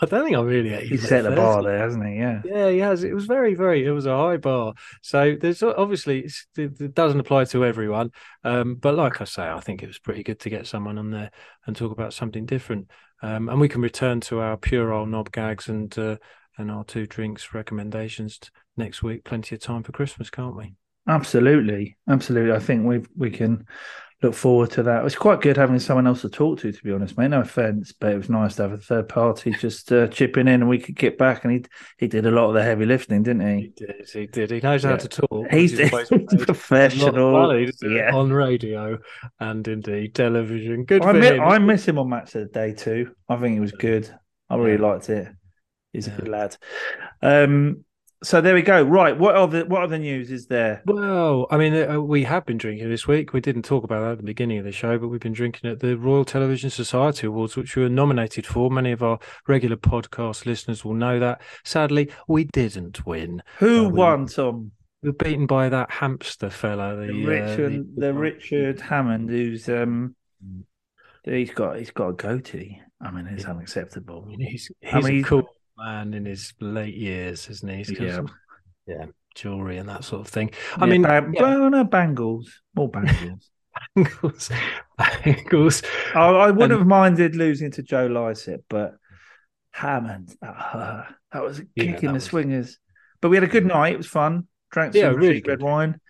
[0.00, 2.16] I don't think I'm really at He's set the bar there, hasn't he?
[2.16, 2.42] Yeah.
[2.44, 3.04] Yeah, he has.
[3.04, 3.84] It was very, very.
[3.84, 4.74] It was a high bar.
[5.02, 8.10] So there's obviously it doesn't apply to everyone.
[8.44, 11.10] Um, but like I say, I think it was pretty good to get someone on
[11.10, 11.30] there
[11.66, 12.90] and talk about something different.
[13.22, 16.16] Um, and we can return to our pure old knob gags and uh,
[16.58, 18.40] and our two drinks recommendations
[18.76, 19.24] next week.
[19.24, 20.74] Plenty of time for Christmas, can't we?
[21.08, 22.52] Absolutely, absolutely.
[22.52, 23.66] I think we we can
[24.22, 25.04] look forward to that.
[25.04, 27.28] It's quite good having someone else to talk to, to be honest, mate.
[27.28, 30.62] No offense, but it was nice to have a third party just uh, chipping in,
[30.62, 31.44] and we could get back.
[31.44, 31.64] And he
[31.98, 33.68] he did a lot of the heavy lifting, didn't He he?
[33.76, 34.08] did.
[34.12, 34.50] He did.
[34.50, 35.46] He knows how to talk.
[35.50, 36.46] He's, which is always he's
[36.90, 37.30] made a lot of professional.
[37.30, 37.70] money.
[37.82, 38.10] Yeah.
[38.16, 38.98] on radio
[39.38, 40.84] and indeed television.
[40.84, 41.40] Good I miss, him.
[41.40, 43.14] I miss him on match of the day too.
[43.28, 44.12] I think he was good.
[44.50, 45.28] I really liked it.
[45.92, 46.56] He's a good lad.
[47.22, 47.84] Um,
[48.22, 48.82] so there we go.
[48.82, 50.82] Right, what other what other news is there?
[50.86, 53.32] Well, I mean, uh, we have been drinking this week.
[53.32, 55.70] We didn't talk about that at the beginning of the show, but we've been drinking
[55.70, 58.70] at the Royal Television Society Awards, which we were nominated for.
[58.70, 61.40] Many of our regular podcast listeners will know that.
[61.64, 63.42] Sadly, we didn't win.
[63.58, 64.72] Who Uh, we- won, Tom?
[65.02, 66.96] We were beaten by that hamster fella.
[66.96, 70.16] The, The uh, Richard, the, Richard Hammond, who's um,
[71.24, 72.80] he's got he's got a goatee.
[73.00, 74.24] I mean, it's unacceptable.
[74.26, 75.48] mean, he's I he's mean, a cool
[75.78, 77.76] man in his late years, isn't he?
[77.78, 78.22] He's Yeah.
[78.86, 80.50] yeah, jewelry and that sort of thing.
[80.76, 83.50] I Yeah, mean, bang- yeah, no bangles, more bangles.
[83.94, 84.50] bangles,
[84.96, 85.82] bangles.
[86.14, 88.94] I, I wouldn't And- have minded losing to Joe Lycett, but
[89.72, 91.14] Hammond, that.
[91.32, 92.78] That was a Yeah, in the was- swingers.
[93.20, 93.94] But we had a good night.
[93.94, 94.46] It was fun.
[94.70, 96.00] Drank some really cheap red wine.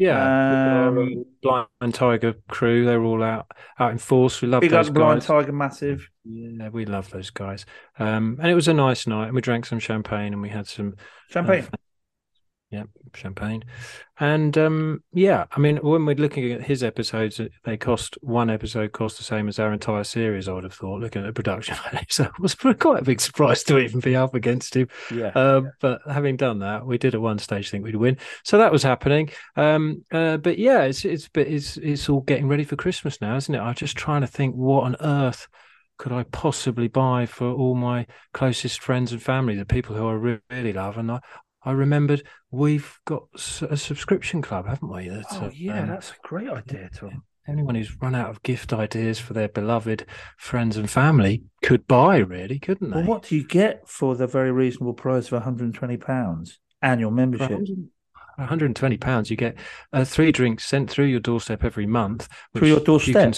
[0.00, 4.40] Yeah, Um, with Blind Tiger crew, they were all out out in force.
[4.40, 5.26] We love Big up those the Blind guys.
[5.26, 6.08] Tiger, massive.
[6.24, 7.66] Yeah, we love those guys.
[7.98, 9.26] Um, and it was a nice night.
[9.26, 11.68] And we drank some champagne and we had some uh, Champagne.
[12.70, 13.64] Yeah, champagne.
[14.20, 18.92] And um, yeah, I mean, when we're looking at his episodes, they cost one episode
[18.92, 20.46] cost the same as our entire series.
[20.46, 23.20] I would have thought, looking at the production value, so it was quite a big
[23.20, 24.86] surprise to even be up against him.
[25.12, 25.32] Yeah.
[25.34, 28.70] Uh, But having done that, we did at one stage think we'd win, so that
[28.70, 29.30] was happening.
[29.56, 33.52] Um, uh, but yeah, it's it's it's it's all getting ready for Christmas now, isn't
[33.54, 33.58] it?
[33.58, 35.48] I'm just trying to think what on earth
[35.98, 40.38] could I possibly buy for all my closest friends and family, the people who I
[40.50, 41.20] really love, and I,
[41.64, 45.08] I remembered we've got a subscription club, haven't we?
[45.08, 47.24] That's oh, yeah, um, that's a great idea, Tom.
[47.48, 50.06] Anyone who's run out of gift ideas for their beloved
[50.36, 52.98] friends and family could buy, really, couldn't they?
[52.98, 57.60] Well, what do you get for the very reasonable price of 120 pounds annual membership?
[58.36, 59.56] 120 pounds, you get
[59.92, 62.28] uh, three drinks sent through your doorstep every month.
[62.54, 63.34] Through your doorstep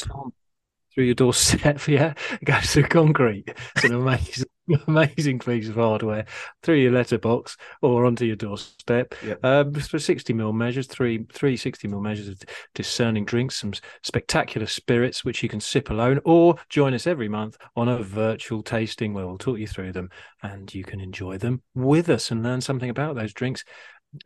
[0.94, 1.80] through your doorstep.
[1.88, 3.44] Yeah, it goes through concrete.
[3.76, 4.46] It's an amazing,
[4.86, 6.24] amazing piece of hardware
[6.62, 9.14] through your letterbox or onto your doorstep.
[9.24, 9.44] Yep.
[9.44, 12.40] Um, for sixty ml measures, three three 60 ml measures of
[12.74, 17.56] discerning drinks, some spectacular spirits which you can sip alone, or join us every month
[17.76, 20.10] on a virtual tasting where we'll talk you through them
[20.42, 23.64] and you can enjoy them with us and learn something about those drinks.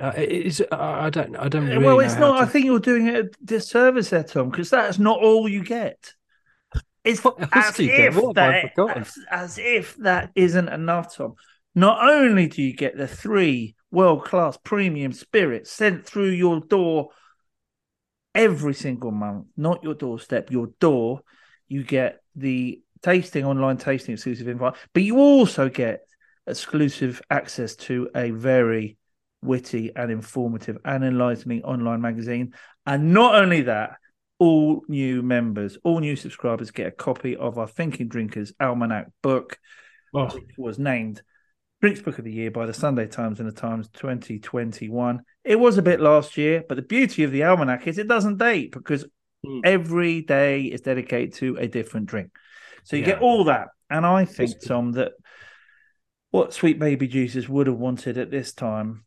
[0.01, 2.43] Uh, is uh, I don't I don't uh, really well it's not to...
[2.43, 6.13] I think you're doing it a disservice there Tom because that's not all you get
[7.07, 11.35] it's as if, that, as, as if that isn't enough, Tom.
[11.75, 17.11] Not only do you get the three world class premium spirits sent through your door
[18.35, 21.21] every single month, not your doorstep, your door,
[21.69, 26.01] you get the tasting online tasting exclusive invite, but you also get
[26.47, 28.97] exclusive access to a very
[29.43, 32.53] witty and informative and enlightening online magazine.
[32.85, 33.97] And not only that,
[34.39, 39.59] all new members, all new subscribers get a copy of our Thinking Drinkers Almanac book,
[40.15, 40.27] oh.
[40.27, 41.23] which was named
[41.81, 45.23] Drinks Book of the Year by the Sunday Times and the Times 2021.
[45.45, 48.39] It was a bit last year, but the beauty of the almanac is it doesn't
[48.39, 49.07] date because
[49.45, 49.61] mm.
[49.65, 52.31] every day is dedicated to a different drink.
[52.85, 53.13] So you yeah.
[53.13, 53.69] get all that.
[53.89, 55.13] And I think, Tom, that
[56.31, 59.05] what Sweet Baby Jesus would have wanted at this time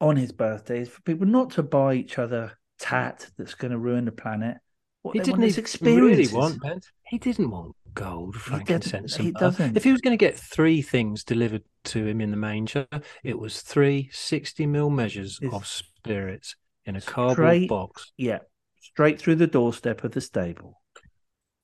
[0.00, 3.78] on his birthday is for people not to buy each other tat that's going to
[3.78, 4.58] ruin the planet.
[5.02, 5.40] What he didn't
[5.82, 6.80] really want, Ben.
[7.04, 9.76] He didn't want gold, frankincense, he, he doesn't.
[9.76, 12.86] If he was going to get three things delivered to him in the manger,
[13.24, 16.54] it was three 60 mil measures it's of spirits
[16.84, 18.12] in a cardboard straight, box.
[18.16, 18.38] Yeah,
[18.80, 20.80] straight through the doorstep of the stable.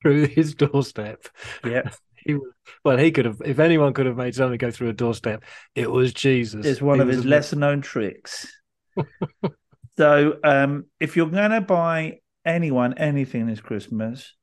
[0.03, 1.29] Through his doorstep.
[1.65, 1.91] Yeah.
[2.17, 2.37] he
[2.85, 3.41] well, he could have.
[3.45, 5.45] If anyone could have made something go through a doorstep,
[5.77, 6.67] it was Jesus.
[6.67, 8.53] It's one he of his lesser known tricks.
[9.97, 14.35] So um, if you're going to buy anyone anything this Christmas,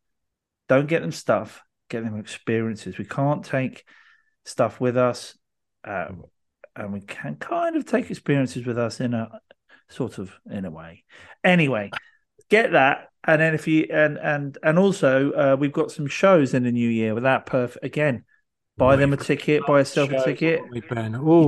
[0.68, 2.98] don't get them stuff, get them experiences.
[2.98, 3.86] We can't take
[4.46, 5.38] stuff with us,
[5.84, 6.24] um,
[6.76, 9.42] and we can kind of take experiences with us in a
[9.90, 11.04] sort of in a way.
[11.44, 11.90] Anyway,
[12.50, 16.54] get that, and then if you and and and also uh, we've got some shows
[16.54, 18.24] in the new year with that perfect again
[18.80, 20.62] buy them a ticket, buy yourself a ticket.
[20.74, 20.82] you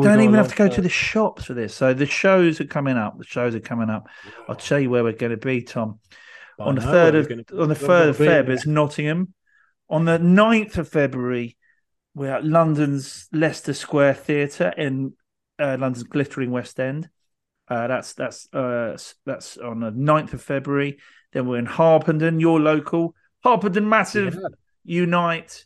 [0.03, 1.73] don't even have to go to the shops for this.
[1.73, 3.17] So the shows are coming up.
[3.17, 4.07] The shows are coming up.
[4.47, 5.99] I'll tell you where we're going to be, Tom.
[6.59, 9.33] I on the third of on the third of Feb is Nottingham.
[9.89, 11.57] On the 9th of February,
[12.13, 15.13] we're at London's Leicester Square Theatre in
[15.59, 17.09] uh, London's glittering West End.
[17.67, 20.99] Uh, that's that's uh, that's on the 9th of February.
[21.33, 24.47] Then we're in Harpenden, your local Harpenden Massive yeah.
[24.83, 25.65] Unite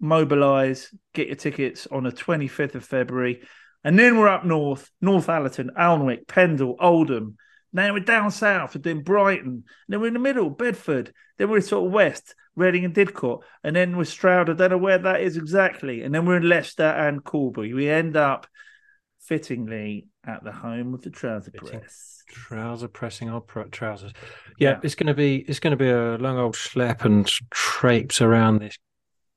[0.00, 3.42] mobilize, get your tickets on the 25th of February.
[3.84, 7.36] And then we're up north, Northallerton, Alnwick, Pendle, Oldham.
[7.72, 9.64] Now we're down south, we're doing Brighton.
[9.88, 11.12] Then we're in the middle, Bedford.
[11.36, 13.42] Then we're sort of west, Reading and Didcot.
[13.62, 16.02] And then we're Stroud, I don't know where that is exactly.
[16.02, 17.74] And then we're in Leicester and Corby.
[17.74, 18.46] We end up
[19.20, 22.22] fittingly at the home of the trouser press.
[22.28, 24.12] Trouser pressing our trousers.
[24.58, 27.26] Yeah, yeah, it's going to be it's going to be a long old schlep and
[27.50, 28.76] traipse around this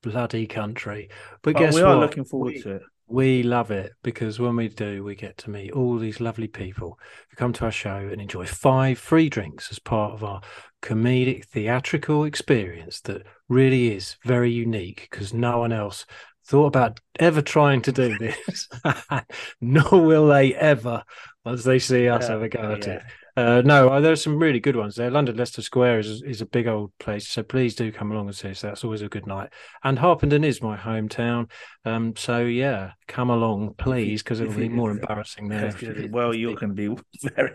[0.02, 1.10] bloody country.
[1.42, 1.92] But, guess we what?
[1.92, 2.82] are looking forward we, to it.
[3.08, 6.98] We love it because when we do, we get to meet all these lovely people
[7.30, 10.42] who come to our show and enjoy five free drinks as part of our
[10.82, 16.06] comedic theatrical experience that really is very unique because no one else
[16.46, 18.70] thought about ever trying to do this,
[19.62, 21.04] nor will they ever
[21.44, 22.94] once they see us yeah, ever go at yeah.
[22.94, 23.04] it.
[23.38, 25.10] Uh, no, uh, there are some really good ones there.
[25.10, 28.36] London Leicester Square is is a big old place, so please do come along and
[28.36, 28.62] see us.
[28.62, 29.50] That's always a good night.
[29.84, 31.50] And Harpenden is my hometown,
[31.86, 35.74] um, so yeah, come along, please, because it'll be more embarrassing there.
[36.10, 37.02] Well, you're going to be
[37.36, 37.52] very,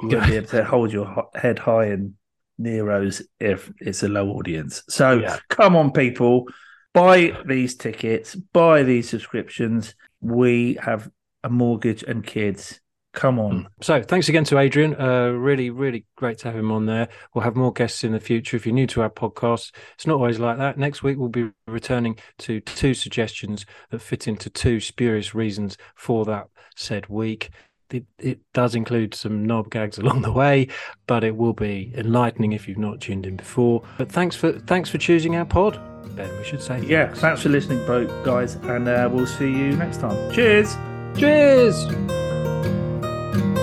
[0.00, 2.14] you're going to be able to hold your head high in
[2.58, 4.82] Nero's if it's a low audience.
[4.88, 5.38] So yeah.
[5.48, 6.48] come on, people,
[6.94, 9.94] buy these tickets, buy these subscriptions.
[10.20, 11.10] We have
[11.44, 12.80] a mortgage and kids
[13.12, 13.68] Come on.
[13.82, 14.94] So, thanks again to Adrian.
[14.98, 17.08] Uh, really, really great to have him on there.
[17.34, 18.56] We'll have more guests in the future.
[18.56, 20.78] If you're new to our podcast, it's not always like that.
[20.78, 26.24] Next week, we'll be returning to two suggestions that fit into two spurious reasons for
[26.24, 27.50] that said week.
[27.90, 30.68] It, it does include some knob gags along the way,
[31.06, 33.82] but it will be enlightening if you've not tuned in before.
[33.98, 35.78] But thanks for thanks for choosing our pod,
[36.16, 36.34] Ben.
[36.38, 37.20] We should say Yeah, thanks.
[37.20, 40.32] thanks for listening, both guys, and uh, we'll see you next time.
[40.32, 40.74] Cheers.
[41.18, 42.31] Cheers
[43.32, 43.61] thank you